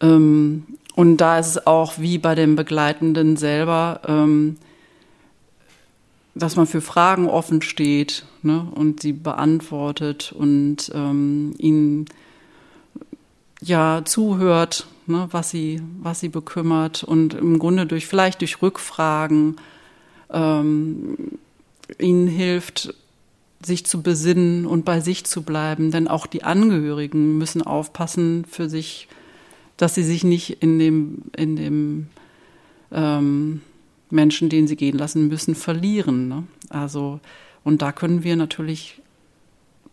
[0.00, 4.56] Ähm, und da ist es auch wie bei dem Begleitenden selber ähm,
[6.40, 12.06] dass man für Fragen offen steht ne, und sie beantwortet und ähm, ihnen
[13.60, 19.56] ja zuhört, ne, was sie was sie bekümmert und im Grunde durch vielleicht durch Rückfragen
[20.30, 21.16] ähm,
[21.98, 22.94] ihnen hilft,
[23.62, 28.70] sich zu besinnen und bei sich zu bleiben, denn auch die Angehörigen müssen aufpassen für
[28.70, 29.08] sich,
[29.76, 32.06] dass sie sich nicht in dem in dem
[32.92, 33.60] ähm,
[34.10, 36.28] Menschen, den sie gehen lassen müssen, verlieren.
[36.28, 36.44] Ne?
[36.68, 37.20] Also,
[37.64, 39.00] und da können wir natürlich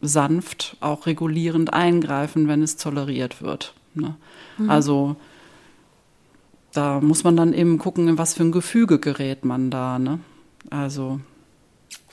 [0.02, 3.74] sanft, auch regulierend eingreifen, wenn es toleriert wird.
[3.96, 4.16] Ne?
[4.58, 4.70] Mhm.
[4.70, 5.16] Also,
[6.74, 9.98] da muss man dann eben gucken, in was für ein Gefüge gerät man da.
[9.98, 10.20] Ne?
[10.70, 11.20] Also,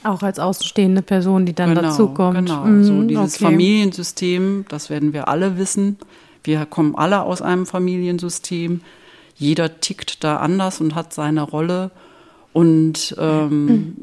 [0.03, 2.37] auch als außenstehende Person, die dann genau, dazukommt.
[2.37, 3.45] Genau, mhm, so dieses okay.
[3.45, 5.97] Familiensystem, das werden wir alle wissen.
[6.43, 8.81] Wir kommen alle aus einem Familiensystem.
[9.35, 11.91] Jeder tickt da anders und hat seine Rolle.
[12.53, 13.95] Und ähm, mhm.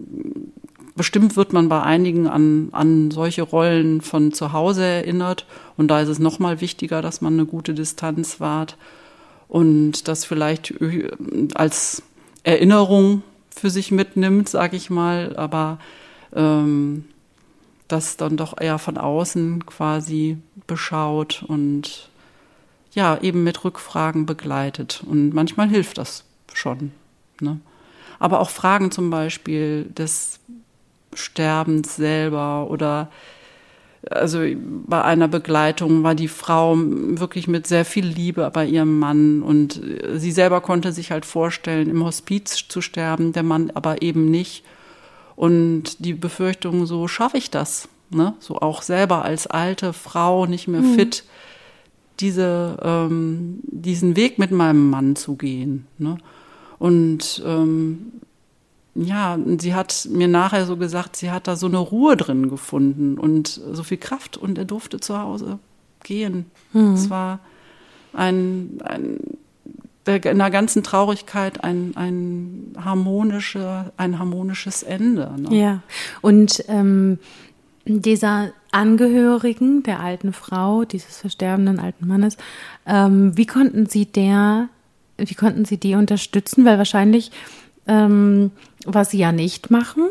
[0.94, 5.46] bestimmt wird man bei einigen an, an solche Rollen von zu Hause erinnert.
[5.76, 8.76] Und da ist es nochmal wichtiger, dass man eine gute Distanz wahrt
[9.52, 11.08] und das vielleicht äh,
[11.54, 12.02] als
[12.42, 15.78] Erinnerung für sich mitnimmt, sage ich mal, aber
[16.34, 17.04] ähm,
[17.86, 22.08] das dann doch eher von außen quasi beschaut und
[22.92, 25.02] ja, eben mit Rückfragen begleitet.
[25.06, 26.92] Und manchmal hilft das schon.
[27.40, 27.60] Ne?
[28.18, 30.40] Aber auch Fragen zum Beispiel des
[31.14, 33.10] Sterbens selber oder
[34.10, 34.40] also
[34.86, 39.80] bei einer Begleitung war die Frau wirklich mit sehr viel Liebe bei ihrem Mann und
[40.14, 44.64] sie selber konnte sich halt vorstellen, im Hospiz zu sterben, der Mann aber eben nicht.
[45.36, 48.34] Und die Befürchtung, so schaffe ich das, ne?
[48.40, 50.94] So auch selber als alte Frau nicht mehr mhm.
[50.94, 51.24] fit,
[52.22, 55.86] diese, ähm, diesen Weg mit meinem Mann zu gehen.
[55.98, 56.16] Ne?
[56.78, 58.12] Und ähm,
[58.94, 63.18] ja, sie hat mir nachher so gesagt, sie hat da so eine Ruhe drin gefunden
[63.18, 65.58] und so viel Kraft und er durfte zu Hause
[66.02, 66.46] gehen.
[66.72, 66.94] Mhm.
[66.94, 67.40] Es war
[68.12, 69.18] ein, ein
[70.04, 75.32] in der ganzen Traurigkeit ein, ein, harmonische, ein harmonisches Ende.
[75.38, 75.56] Ne?
[75.56, 75.82] Ja,
[76.22, 77.20] und ähm,
[77.84, 82.36] dieser Angehörigen der alten Frau, dieses versterbenden alten Mannes,
[82.86, 84.68] ähm, wie konnten Sie der,
[85.18, 86.64] wie konnten Sie die unterstützen?
[86.64, 87.32] Weil wahrscheinlich
[87.86, 88.50] ähm,
[88.86, 90.04] was sie ja nicht machen,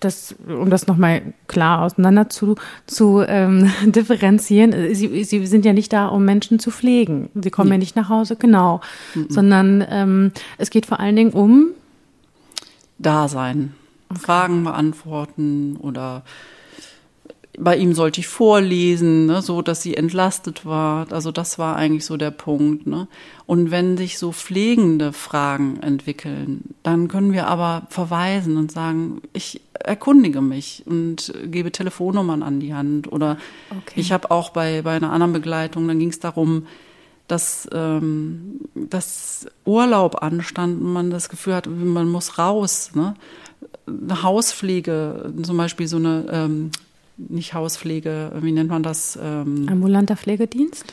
[0.00, 5.92] das, um das nochmal klar auseinander zu, zu ähm, differenzieren, sie, sie sind ja nicht
[5.92, 7.30] da, um Menschen zu pflegen.
[7.34, 8.80] Sie kommen ja, ja nicht nach Hause, genau.
[9.14, 9.26] Mhm.
[9.30, 11.68] Sondern ähm, es geht vor allen Dingen um
[12.98, 13.74] Dasein.
[14.08, 14.20] Okay.
[14.20, 16.22] Fragen beantworten oder
[17.58, 21.10] bei ihm sollte ich vorlesen, ne, so dass sie entlastet war.
[21.10, 22.86] Also das war eigentlich so der Punkt.
[22.86, 23.08] Ne?
[23.46, 29.60] Und wenn sich so pflegende Fragen entwickeln, dann können wir aber verweisen und sagen, ich
[29.72, 33.10] erkundige mich und gebe Telefonnummern an die Hand.
[33.10, 33.38] Oder
[33.70, 34.00] okay.
[34.00, 36.66] ich habe auch bei, bei einer anderen Begleitung, dann ging es darum,
[37.26, 42.90] dass, ähm, dass Urlaub anstand und man das Gefühl hat, man muss raus.
[42.94, 43.14] Ne?
[43.86, 46.70] Eine Hauspflege, zum Beispiel so eine ähm,
[47.16, 49.18] nicht Hauspflege, wie nennt man das?
[49.20, 50.84] Ähm, Ambulanter Pflegedienst?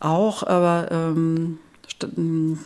[0.00, 1.58] Auch, aber ähm,
[2.02, 2.58] hm,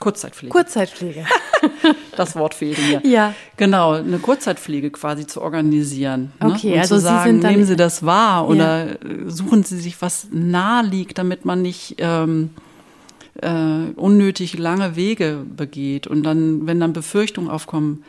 [0.00, 0.52] Kurzzeitpflege.
[0.52, 1.26] Kurzzeitpflege.
[2.16, 3.00] das Wort fehlt mir.
[3.06, 3.34] Ja.
[3.56, 6.32] Genau, eine Kurzzeitpflege quasi zu organisieren.
[6.42, 6.52] Ne?
[6.52, 8.96] Okay, Und also zu sagen, Sie sind dann, nehmen Sie das wahr oder ja.
[9.26, 12.50] suchen Sie sich was nahe liegt, damit man nicht ähm,
[13.40, 16.06] äh, unnötig lange Wege begeht.
[16.06, 18.04] Und dann, wenn dann Befürchtungen aufkommen,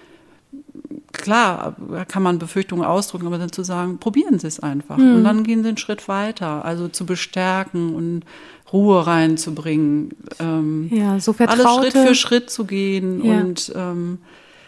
[1.26, 1.76] klar,
[2.08, 4.98] kann man Befürchtungen ausdrücken, aber dann zu sagen, probieren Sie es einfach.
[4.98, 5.16] Mhm.
[5.16, 8.24] Und dann gehen Sie einen Schritt weiter, also zu bestärken und
[8.72, 10.12] Ruhe reinzubringen.
[10.40, 11.68] Ähm, ja, so vertraute.
[11.68, 13.40] Alles Schritt für Schritt zu gehen ja.
[13.40, 14.20] und ähm,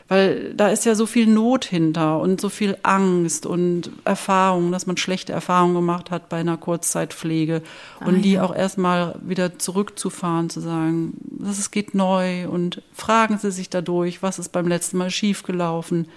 [0.09, 4.87] weil da ist ja so viel Not hinter und so viel Angst und Erfahrung, dass
[4.87, 7.61] man schlechte Erfahrungen gemacht hat bei einer Kurzzeitpflege
[7.99, 8.43] und ah, die ja.
[8.43, 14.39] auch erstmal wieder zurückzufahren, zu sagen, das geht neu und fragen Sie sich dadurch, was
[14.39, 16.07] ist beim letzten Mal schiefgelaufen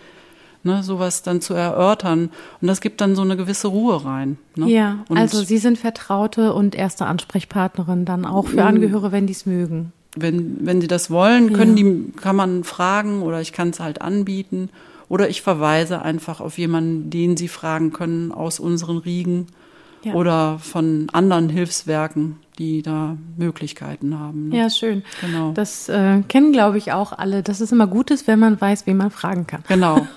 [0.63, 2.31] ne, sowas dann zu erörtern.
[2.61, 4.39] Und das gibt dann so eine gewisse Ruhe rein.
[4.57, 4.69] Ne?
[4.71, 9.33] Ja, und also Sie sind Vertraute und erste Ansprechpartnerin dann auch für Angehörige, wenn die
[9.33, 9.93] es mögen.
[10.17, 11.85] Wenn, wenn sie das wollen, können ja.
[11.85, 14.71] die, kann man fragen oder ich kann es halt anbieten.
[15.09, 19.49] Oder ich verweise einfach auf jemanden, den sie fragen können aus unseren Riegen
[20.05, 20.15] ja.
[20.15, 24.51] oder von anderen Hilfswerken, die da Möglichkeiten haben.
[24.51, 24.59] Ne?
[24.59, 25.03] Ja, schön.
[25.21, 25.53] Genau.
[25.53, 28.87] Das äh, kennen, glaube ich, auch alle, dass es immer gut ist, wenn man weiß,
[28.87, 29.65] wen man fragen kann.
[29.69, 30.07] Genau.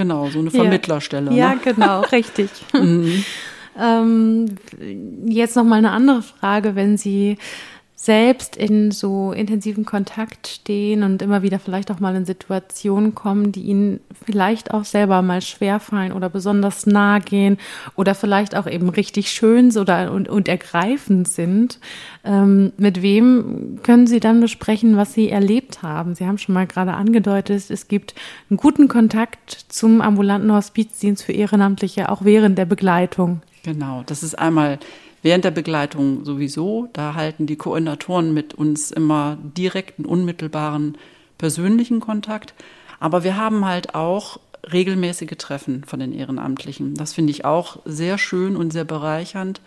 [0.00, 1.30] Genau, so eine Vermittlerstelle.
[1.34, 1.60] Ja, ne?
[1.62, 2.48] genau, richtig.
[2.72, 3.22] mhm.
[3.78, 4.46] ähm,
[5.26, 7.36] jetzt noch mal eine andere Frage, wenn Sie
[8.02, 13.52] selbst in so intensiven Kontakt stehen und immer wieder vielleicht auch mal in Situationen kommen,
[13.52, 17.58] die ihnen vielleicht auch selber mal schwerfallen oder besonders nah gehen
[17.96, 21.78] oder vielleicht auch eben richtig schön oder und, und ergreifend sind.
[22.24, 26.14] Ähm, mit wem können Sie dann besprechen, was Sie erlebt haben?
[26.14, 28.14] Sie haben schon mal gerade angedeutet, es gibt
[28.48, 33.42] einen guten Kontakt zum ambulanten Hospizdienst für Ehrenamtliche auch während der Begleitung.
[33.62, 34.78] Genau, das ist einmal
[35.22, 40.96] Während der Begleitung sowieso, da halten die Koordinatoren mit uns immer direkten, unmittelbaren
[41.36, 42.54] persönlichen Kontakt.
[43.00, 44.38] Aber wir haben halt auch
[44.72, 46.94] regelmäßige Treffen von den Ehrenamtlichen.
[46.94, 49.60] Das finde ich auch sehr schön und sehr bereichernd.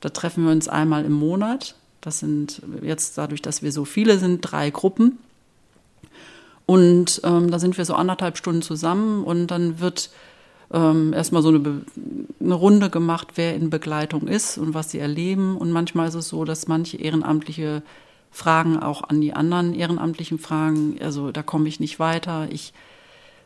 [0.00, 1.76] Da treffen wir uns einmal im Monat.
[2.00, 5.18] Das sind jetzt dadurch, dass wir so viele sind, drei Gruppen.
[6.66, 10.10] Und ähm, da sind wir so anderthalb Stunden zusammen und dann wird
[10.72, 11.82] ähm, erstmal so eine,
[12.40, 15.56] eine Runde gemacht, wer in Begleitung ist und was sie erleben.
[15.56, 17.82] Und manchmal ist es so, dass manche Ehrenamtliche
[18.30, 20.96] Fragen auch an die anderen Ehrenamtlichen fragen.
[21.00, 22.48] Also da komme ich nicht weiter.
[22.50, 22.72] Ich,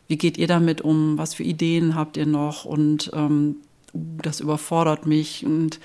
[0.07, 1.17] wie geht ihr damit um?
[1.17, 2.63] Was für Ideen habt ihr noch?
[2.63, 3.57] Und ähm,
[3.93, 5.45] das überfordert mich.
[5.45, 5.81] Und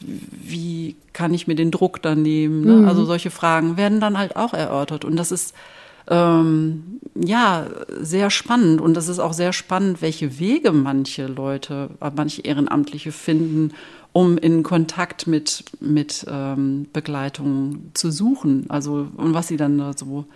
[0.00, 2.64] wie kann ich mir den Druck dann nehmen?
[2.64, 2.76] Ne?
[2.78, 2.88] Mhm.
[2.88, 5.04] Also solche Fragen werden dann halt auch erörtert.
[5.04, 5.54] Und das ist
[6.08, 7.66] ähm, ja
[8.00, 8.80] sehr spannend.
[8.80, 13.72] Und das ist auch sehr spannend, welche Wege manche Leute, manche Ehrenamtliche finden,
[14.12, 18.66] um in Kontakt mit, mit ähm, Begleitung zu suchen.
[18.68, 20.26] Also, und was sie dann da so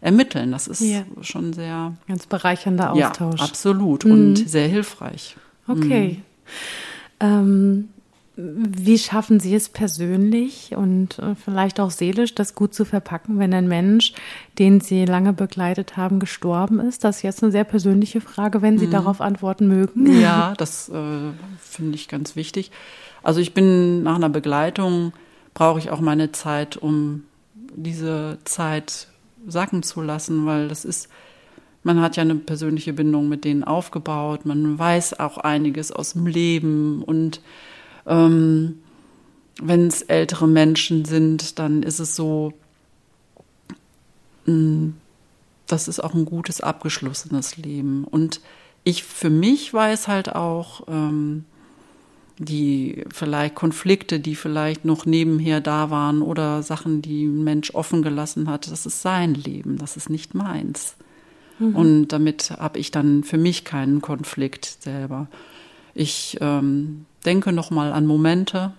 [0.00, 0.52] ermitteln.
[0.52, 1.04] Das ist ja.
[1.20, 1.94] schon sehr.
[2.06, 3.40] Ganz bereichernder Austausch.
[3.40, 4.04] Ja, absolut.
[4.04, 4.12] Mhm.
[4.12, 5.36] Und sehr hilfreich.
[5.66, 6.18] Okay.
[6.18, 6.22] Mhm.
[7.18, 7.88] Ähm,
[8.36, 13.54] wie schaffen Sie es persönlich und äh, vielleicht auch seelisch, das gut zu verpacken, wenn
[13.54, 14.12] ein Mensch,
[14.58, 17.02] den Sie lange begleitet haben, gestorben ist?
[17.02, 18.92] Das ist jetzt eine sehr persönliche Frage, wenn Sie mhm.
[18.92, 20.20] darauf antworten mögen.
[20.20, 22.70] Ja, das äh, finde ich ganz wichtig.
[23.22, 25.14] Also ich bin nach einer Begleitung,
[25.54, 27.24] brauche ich auch meine Zeit, um
[27.74, 29.08] diese Zeit
[29.46, 31.08] sacken zu lassen, weil das ist,
[31.82, 36.26] man hat ja eine persönliche Bindung mit denen aufgebaut, man weiß auch einiges aus dem
[36.26, 37.40] Leben und
[38.06, 38.78] ähm,
[39.60, 42.52] wenn es ältere Menschen sind, dann ist es so,
[44.46, 44.94] mh, mm,
[45.66, 48.04] das ist auch ein gutes, abgeschlossenes Leben.
[48.04, 48.40] Und
[48.84, 51.44] ich für mich weiß halt auch, ähm,
[52.38, 58.02] die vielleicht Konflikte, die vielleicht noch nebenher da waren oder Sachen, die ein Mensch offen
[58.02, 60.96] gelassen hat, das ist sein Leben, das ist nicht meins.
[61.58, 61.74] Mhm.
[61.74, 65.28] Und damit habe ich dann für mich keinen Konflikt selber.
[65.98, 68.72] Ich ähm, denke nochmal an Momente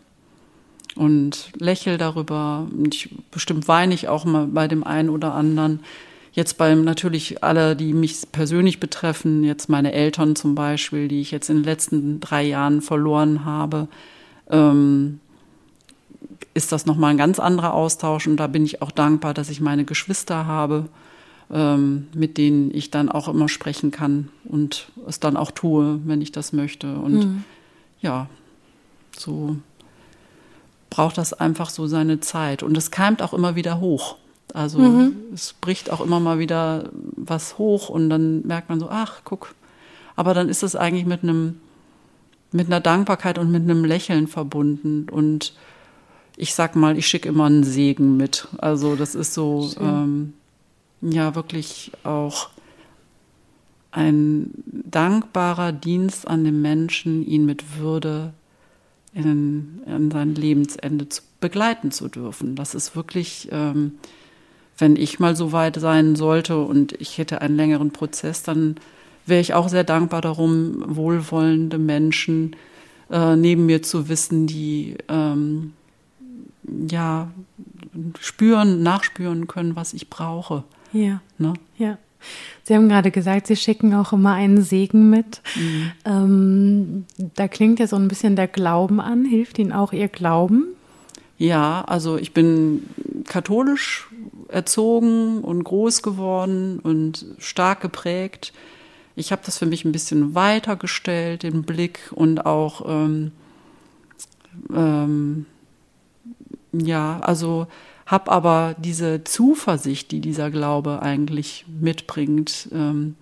[0.96, 2.68] und lächle darüber.
[2.92, 5.80] Ich, bestimmt weine ich auch mal bei dem einen oder anderen.
[6.32, 11.32] Jetzt beim natürlich alle, die mich persönlich betreffen, jetzt meine Eltern zum Beispiel, die ich
[11.32, 13.88] jetzt in den letzten drei Jahren verloren habe,
[14.52, 15.20] ähm,
[16.54, 18.28] ist das nochmal ein ganz anderer Austausch.
[18.28, 20.86] Und da bin ich auch dankbar, dass ich meine Geschwister habe,
[21.52, 26.22] ähm, mit denen ich dann auch immer sprechen kann und es dann auch tue, wenn
[26.22, 26.96] ich das möchte.
[26.96, 27.44] Und mhm.
[28.02, 28.28] ja,
[29.18, 29.56] so
[30.90, 32.64] braucht das einfach so seine Zeit.
[32.64, 34.18] Und es keimt auch immer wieder hoch.
[34.54, 35.16] Also mhm.
[35.34, 39.54] es bricht auch immer mal wieder was hoch und dann merkt man so, ach, guck.
[40.16, 41.60] Aber dann ist es eigentlich mit einem,
[42.52, 45.08] mit einer Dankbarkeit und mit einem Lächeln verbunden.
[45.10, 45.54] Und
[46.38, 48.48] ich sag mal, ich schicke immer einen Segen mit.
[48.58, 50.34] Also das ist so, ähm,
[51.02, 52.50] ja, wirklich auch
[53.92, 58.34] ein dankbarer Dienst an den Menschen, ihn mit Würde
[59.14, 62.56] in, in sein Lebensende zu begleiten zu dürfen.
[62.56, 63.94] Das ist wirklich ähm,
[64.78, 68.76] wenn ich mal so weit sein sollte und ich hätte einen längeren Prozess, dann
[69.26, 72.56] wäre ich auch sehr dankbar darum, wohlwollende Menschen
[73.10, 75.74] äh, neben mir zu wissen, die ähm,
[76.90, 77.32] ja
[78.20, 80.64] spüren, nachspüren können, was ich brauche.
[80.98, 81.22] Ja.
[81.38, 81.54] Ne?
[81.78, 81.98] Ja.
[82.64, 85.42] Sie haben gerade gesagt, Sie schicken auch immer einen Segen mit.
[85.56, 85.92] Mhm.
[86.06, 87.06] Ähm,
[87.36, 89.24] da klingt ja so ein bisschen der Glauben an.
[89.24, 90.66] Hilft Ihnen auch Ihr Glauben?
[91.38, 92.90] Ja, also ich bin
[93.26, 94.08] katholisch
[94.50, 98.54] erzogen und groß geworden und stark geprägt.
[99.16, 103.32] Ich habe das für mich ein bisschen weitergestellt, den Blick und auch, ähm,
[104.74, 105.46] ähm,
[106.72, 107.68] ja, also
[108.08, 113.16] habe aber diese Zuversicht, die dieser Glaube eigentlich mitbringt, ähm,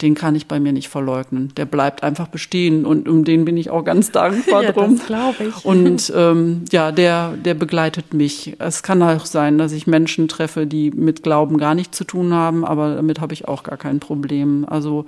[0.00, 1.52] den kann ich bei mir nicht verleugnen.
[1.56, 4.96] Der bleibt einfach bestehen und um den bin ich auch ganz dankbar ja, drum.
[4.96, 5.64] Das glaube ich.
[5.64, 8.56] Und ähm, ja, der, der begleitet mich.
[8.58, 12.32] Es kann auch sein, dass ich Menschen treffe, die mit Glauben gar nichts zu tun
[12.32, 14.64] haben, aber damit habe ich auch gar kein Problem.
[14.66, 15.04] Also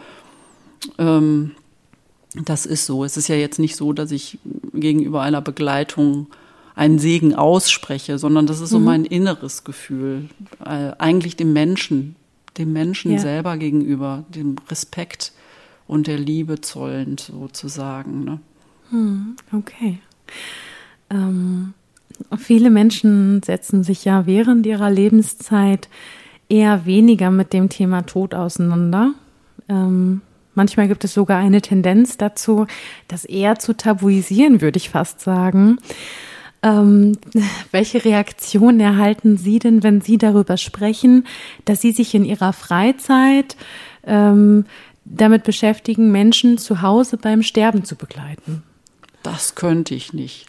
[0.98, 1.52] ähm,
[2.34, 3.04] das ist so.
[3.04, 4.38] Es ist ja jetzt nicht so, dass ich
[4.74, 6.26] gegenüber einer Begleitung
[6.80, 8.84] einen Segen ausspreche, sondern das ist so mhm.
[8.84, 10.28] mein inneres Gefühl,
[10.64, 12.16] äh, eigentlich dem Menschen
[12.58, 13.18] dem Menschen ja.
[13.18, 15.32] selber gegenüber, dem Respekt
[15.86, 18.24] und der Liebe zollend sozusagen.
[18.24, 18.40] Ne?
[18.90, 19.98] Hm, okay.
[21.10, 21.74] Ähm,
[22.38, 25.88] viele Menschen setzen sich ja während ihrer Lebenszeit
[26.48, 29.14] eher weniger mit dem Thema Tod auseinander.
[29.68, 30.20] Ähm,
[30.54, 32.66] manchmal gibt es sogar eine Tendenz dazu,
[33.08, 35.78] das eher zu tabuisieren, würde ich fast sagen.
[36.62, 37.16] Ähm,
[37.70, 41.26] welche Reaktion erhalten Sie denn, wenn Sie darüber sprechen,
[41.64, 43.56] dass Sie sich in Ihrer Freizeit
[44.04, 44.66] ähm,
[45.04, 48.62] damit beschäftigen, Menschen zu Hause beim Sterben zu begleiten?
[49.22, 50.46] Das könnte ich nicht.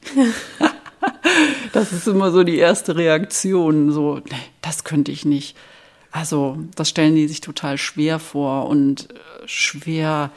[1.73, 3.91] das ist immer so die erste Reaktion.
[3.91, 5.57] So, nee, das könnte ich nicht.
[6.11, 10.31] Also, das stellen die sich total schwer vor und äh, schwer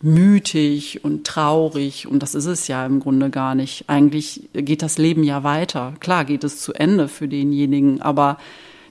[0.00, 2.06] mütig und traurig.
[2.06, 3.84] Und das ist es ja im Grunde gar nicht.
[3.88, 5.94] Eigentlich geht das Leben ja weiter.
[6.00, 8.38] Klar geht es zu Ende für denjenigen, aber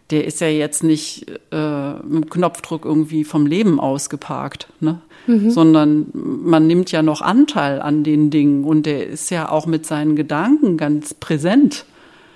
[0.09, 5.01] der ist ja jetzt nicht äh, mit Knopfdruck irgendwie vom Leben ausgeparkt, ne?
[5.27, 5.51] Mhm.
[5.51, 9.85] sondern man nimmt ja noch Anteil an den Dingen und der ist ja auch mit
[9.85, 11.85] seinen Gedanken ganz präsent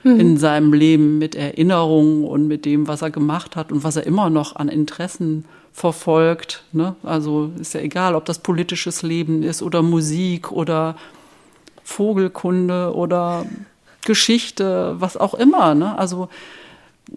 [0.04, 0.20] mhm.
[0.20, 4.06] in seinem Leben mit Erinnerungen und mit dem, was er gemacht hat und was er
[4.06, 6.64] immer noch an Interessen verfolgt.
[6.72, 6.96] Ne?
[7.04, 10.96] Also ist ja egal, ob das politisches Leben ist oder Musik oder
[11.84, 13.46] Vogelkunde oder
[14.06, 15.76] Geschichte, was auch immer.
[15.76, 15.98] Ne?
[15.98, 16.30] Also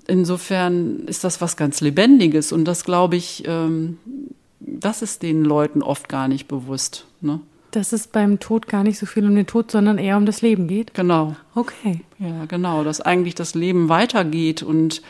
[0.06, 3.98] insofern ist das was ganz Lebendiges und das glaube ich, ähm,
[4.60, 7.06] das ist den Leuten oft gar nicht bewusst.
[7.20, 7.40] Ne?
[7.70, 10.42] Dass es beim Tod gar nicht so viel um den Tod, sondern eher um das
[10.42, 10.94] Leben geht.
[10.94, 11.36] Genau.
[11.54, 12.00] Okay.
[12.18, 15.02] Ja, genau, dass eigentlich das Leben weitergeht und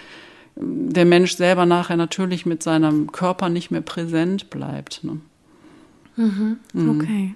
[0.57, 5.03] der Mensch selber nachher natürlich mit seinem Körper nicht mehr präsent bleibt.
[5.03, 5.21] Ne?
[6.17, 6.59] Mhm.
[6.73, 6.91] Mhm.
[6.91, 7.35] Okay.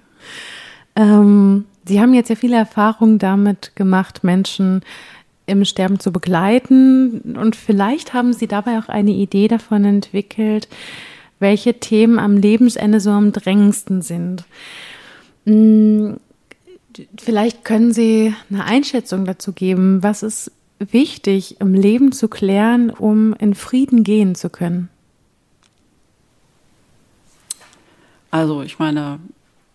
[0.97, 4.83] Ähm, Sie haben jetzt ja viele Erfahrungen damit gemacht, Menschen
[5.47, 7.37] im Sterben zu begleiten.
[7.37, 10.69] Und vielleicht haben Sie dabei auch eine Idee davon entwickelt,
[11.41, 14.45] welche Themen am Lebensende so am drängendsten sind.
[15.47, 16.19] Hm,
[17.19, 20.03] vielleicht können Sie eine Einschätzung dazu geben.
[20.03, 24.89] Was ist wichtig im Leben zu klären, um in Frieden gehen zu können?
[28.31, 29.21] Also ich meine,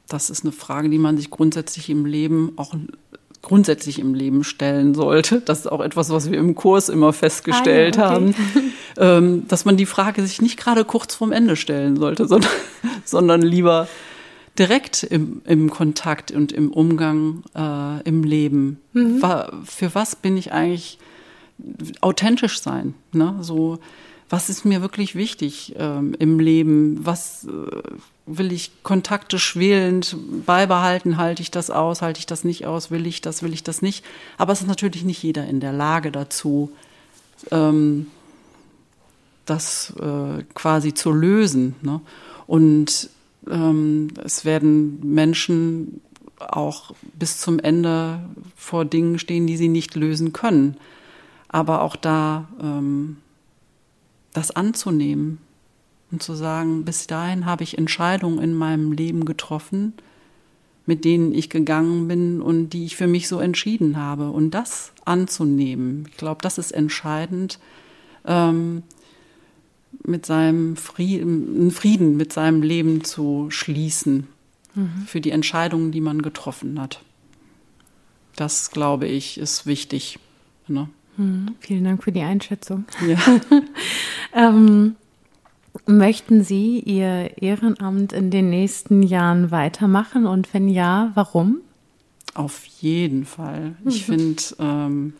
[0.08, 2.76] das ist eine Frage, die man sich grundsätzlich im Leben auch
[3.42, 5.42] grundsätzlich im Leben stellen sollte.
[5.42, 8.14] Das ist auch etwas, was wir im Kurs immer festgestellt ah, okay.
[8.14, 8.36] haben,
[8.98, 12.52] ähm, dass man die Frage sich nicht gerade kurz vorm Ende stellen sollte, sondern,
[13.06, 13.88] sondern lieber
[14.58, 18.80] direkt im, im Kontakt und im Umgang äh, im Leben.
[18.94, 19.22] Mhm.
[19.64, 21.00] Für was bin ich eigentlich
[22.02, 22.94] authentisch sein?
[23.12, 23.38] Ne?
[23.42, 23.80] So,
[24.30, 27.06] was ist mir wirklich wichtig ähm, im Leben?
[27.06, 27.82] Was äh,
[28.26, 31.18] will ich Kontakte schwelend beibehalten?
[31.18, 32.02] Halte ich das aus?
[32.02, 32.92] Halte ich das nicht aus?
[32.92, 33.44] Will ich das?
[33.44, 34.04] Will ich das nicht?
[34.38, 36.72] Aber es ist natürlich nicht jeder in der Lage dazu,
[37.52, 38.08] ähm,
[39.46, 41.76] das äh, quasi zu lösen.
[41.82, 42.02] Ne?
[42.48, 43.10] Und
[43.46, 46.02] es werden Menschen
[46.40, 48.20] auch bis zum Ende
[48.56, 50.78] vor Dingen stehen, die sie nicht lösen können.
[51.48, 53.18] Aber auch da ähm,
[54.34, 55.38] das anzunehmen
[56.12, 59.94] und zu sagen, bis dahin habe ich Entscheidungen in meinem Leben getroffen,
[60.86, 64.32] mit denen ich gegangen bin und die ich für mich so entschieden habe.
[64.32, 67.60] Und das anzunehmen, ich glaube, das ist entscheidend,
[68.26, 68.84] ähm,
[70.04, 74.28] mit seinem Frieden, Frieden mit seinem Leben zu schließen
[74.76, 75.04] mhm.
[75.06, 77.02] für die Entscheidungen, die man getroffen hat.
[78.36, 80.20] Das, glaube ich, ist wichtig.
[80.68, 80.90] Ne?
[81.18, 81.56] Mhm.
[81.60, 82.86] Vielen Dank für die Einschätzung.
[83.08, 83.20] Ja.
[84.34, 84.96] ähm,
[85.86, 91.62] möchten Sie Ihr Ehrenamt in den nächsten Jahren weitermachen und wenn ja, warum?
[92.34, 93.76] Auf jeden Fall.
[93.86, 95.14] Ich finde, ähm,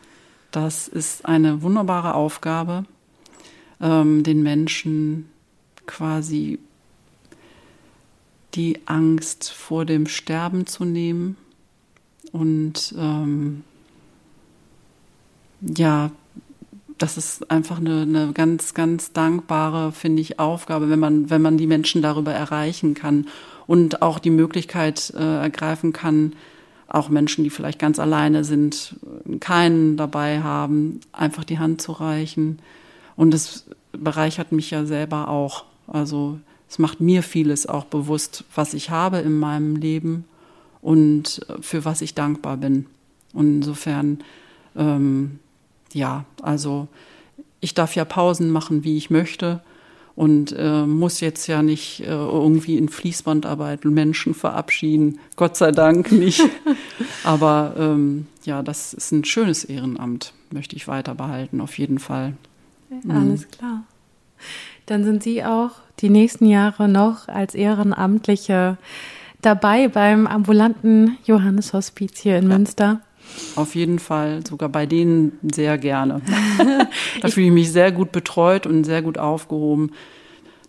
[0.52, 2.86] das ist eine wunderbare Aufgabe
[3.84, 5.30] ähm, den Menschen
[5.86, 6.58] quasi
[8.56, 11.36] die Angst vor dem Sterben zu nehmen
[12.32, 13.64] und ähm,
[15.62, 16.12] ja,
[16.98, 21.58] das ist einfach eine, eine ganz, ganz dankbare, finde ich, Aufgabe, wenn man, wenn man
[21.58, 23.28] die Menschen darüber erreichen kann
[23.68, 26.34] und auch die Möglichkeit äh, ergreifen kann,
[26.88, 28.96] auch Menschen, die vielleicht ganz alleine sind,
[29.40, 32.60] keinen dabei haben, einfach die Hand zu reichen
[33.16, 35.66] und es bereichert mich ja selber auch.
[35.88, 36.40] Also
[36.70, 40.26] es macht mir vieles auch bewusst, was ich habe in meinem Leben
[40.82, 42.88] und für was ich dankbar bin.
[43.34, 44.20] Und insofern,
[44.76, 45.40] ähm,
[45.94, 46.88] ja, also
[47.60, 49.62] ich darf ja Pausen machen, wie ich möchte
[50.16, 55.20] und äh, muss jetzt ja nicht äh, irgendwie in Fließbandarbeit Menschen verabschieden.
[55.36, 56.42] Gott sei Dank nicht.
[57.24, 62.34] Aber ähm, ja, das ist ein schönes Ehrenamt, möchte ich weiter behalten, auf jeden Fall.
[63.04, 63.12] Mhm.
[63.12, 63.84] Alles klar.
[64.86, 68.78] Dann sind Sie auch die nächsten Jahre noch als Ehrenamtliche
[69.42, 72.58] dabei beim ambulanten Johannes-Hospiz hier in ja.
[72.58, 73.02] Münster.
[73.56, 76.22] Auf jeden Fall, sogar bei denen sehr gerne.
[77.22, 79.92] da fühle ich mich sehr gut betreut und sehr gut aufgehoben.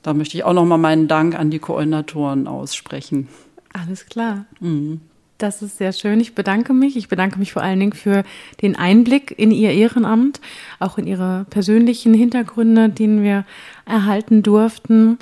[0.02, 3.28] Da möchte ich auch nochmal meinen Dank an die Koordinatoren aussprechen.
[3.72, 4.46] Alles klar.
[4.60, 5.00] Mhm.
[5.38, 6.20] Das ist sehr schön.
[6.20, 6.96] Ich bedanke mich.
[6.96, 8.22] Ich bedanke mich vor allen Dingen für
[8.62, 10.40] den Einblick in Ihr Ehrenamt,
[10.78, 13.44] auch in Ihre persönlichen Hintergründe, den wir
[13.84, 15.18] erhalten durften.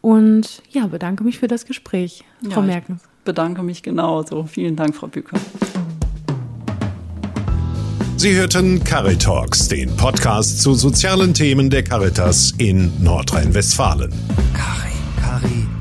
[0.00, 3.02] Und ja, bedanke mich für das Gespräch, Frau ja, Merkens.
[3.24, 4.44] bedanke mich genauso.
[4.44, 5.38] Vielen Dank, Frau Büker.
[8.16, 14.10] Sie hörten Caritalks, den Podcast zu sozialen Themen der Caritas in Nordrhein-Westfalen.
[14.54, 15.75] Cari, Cari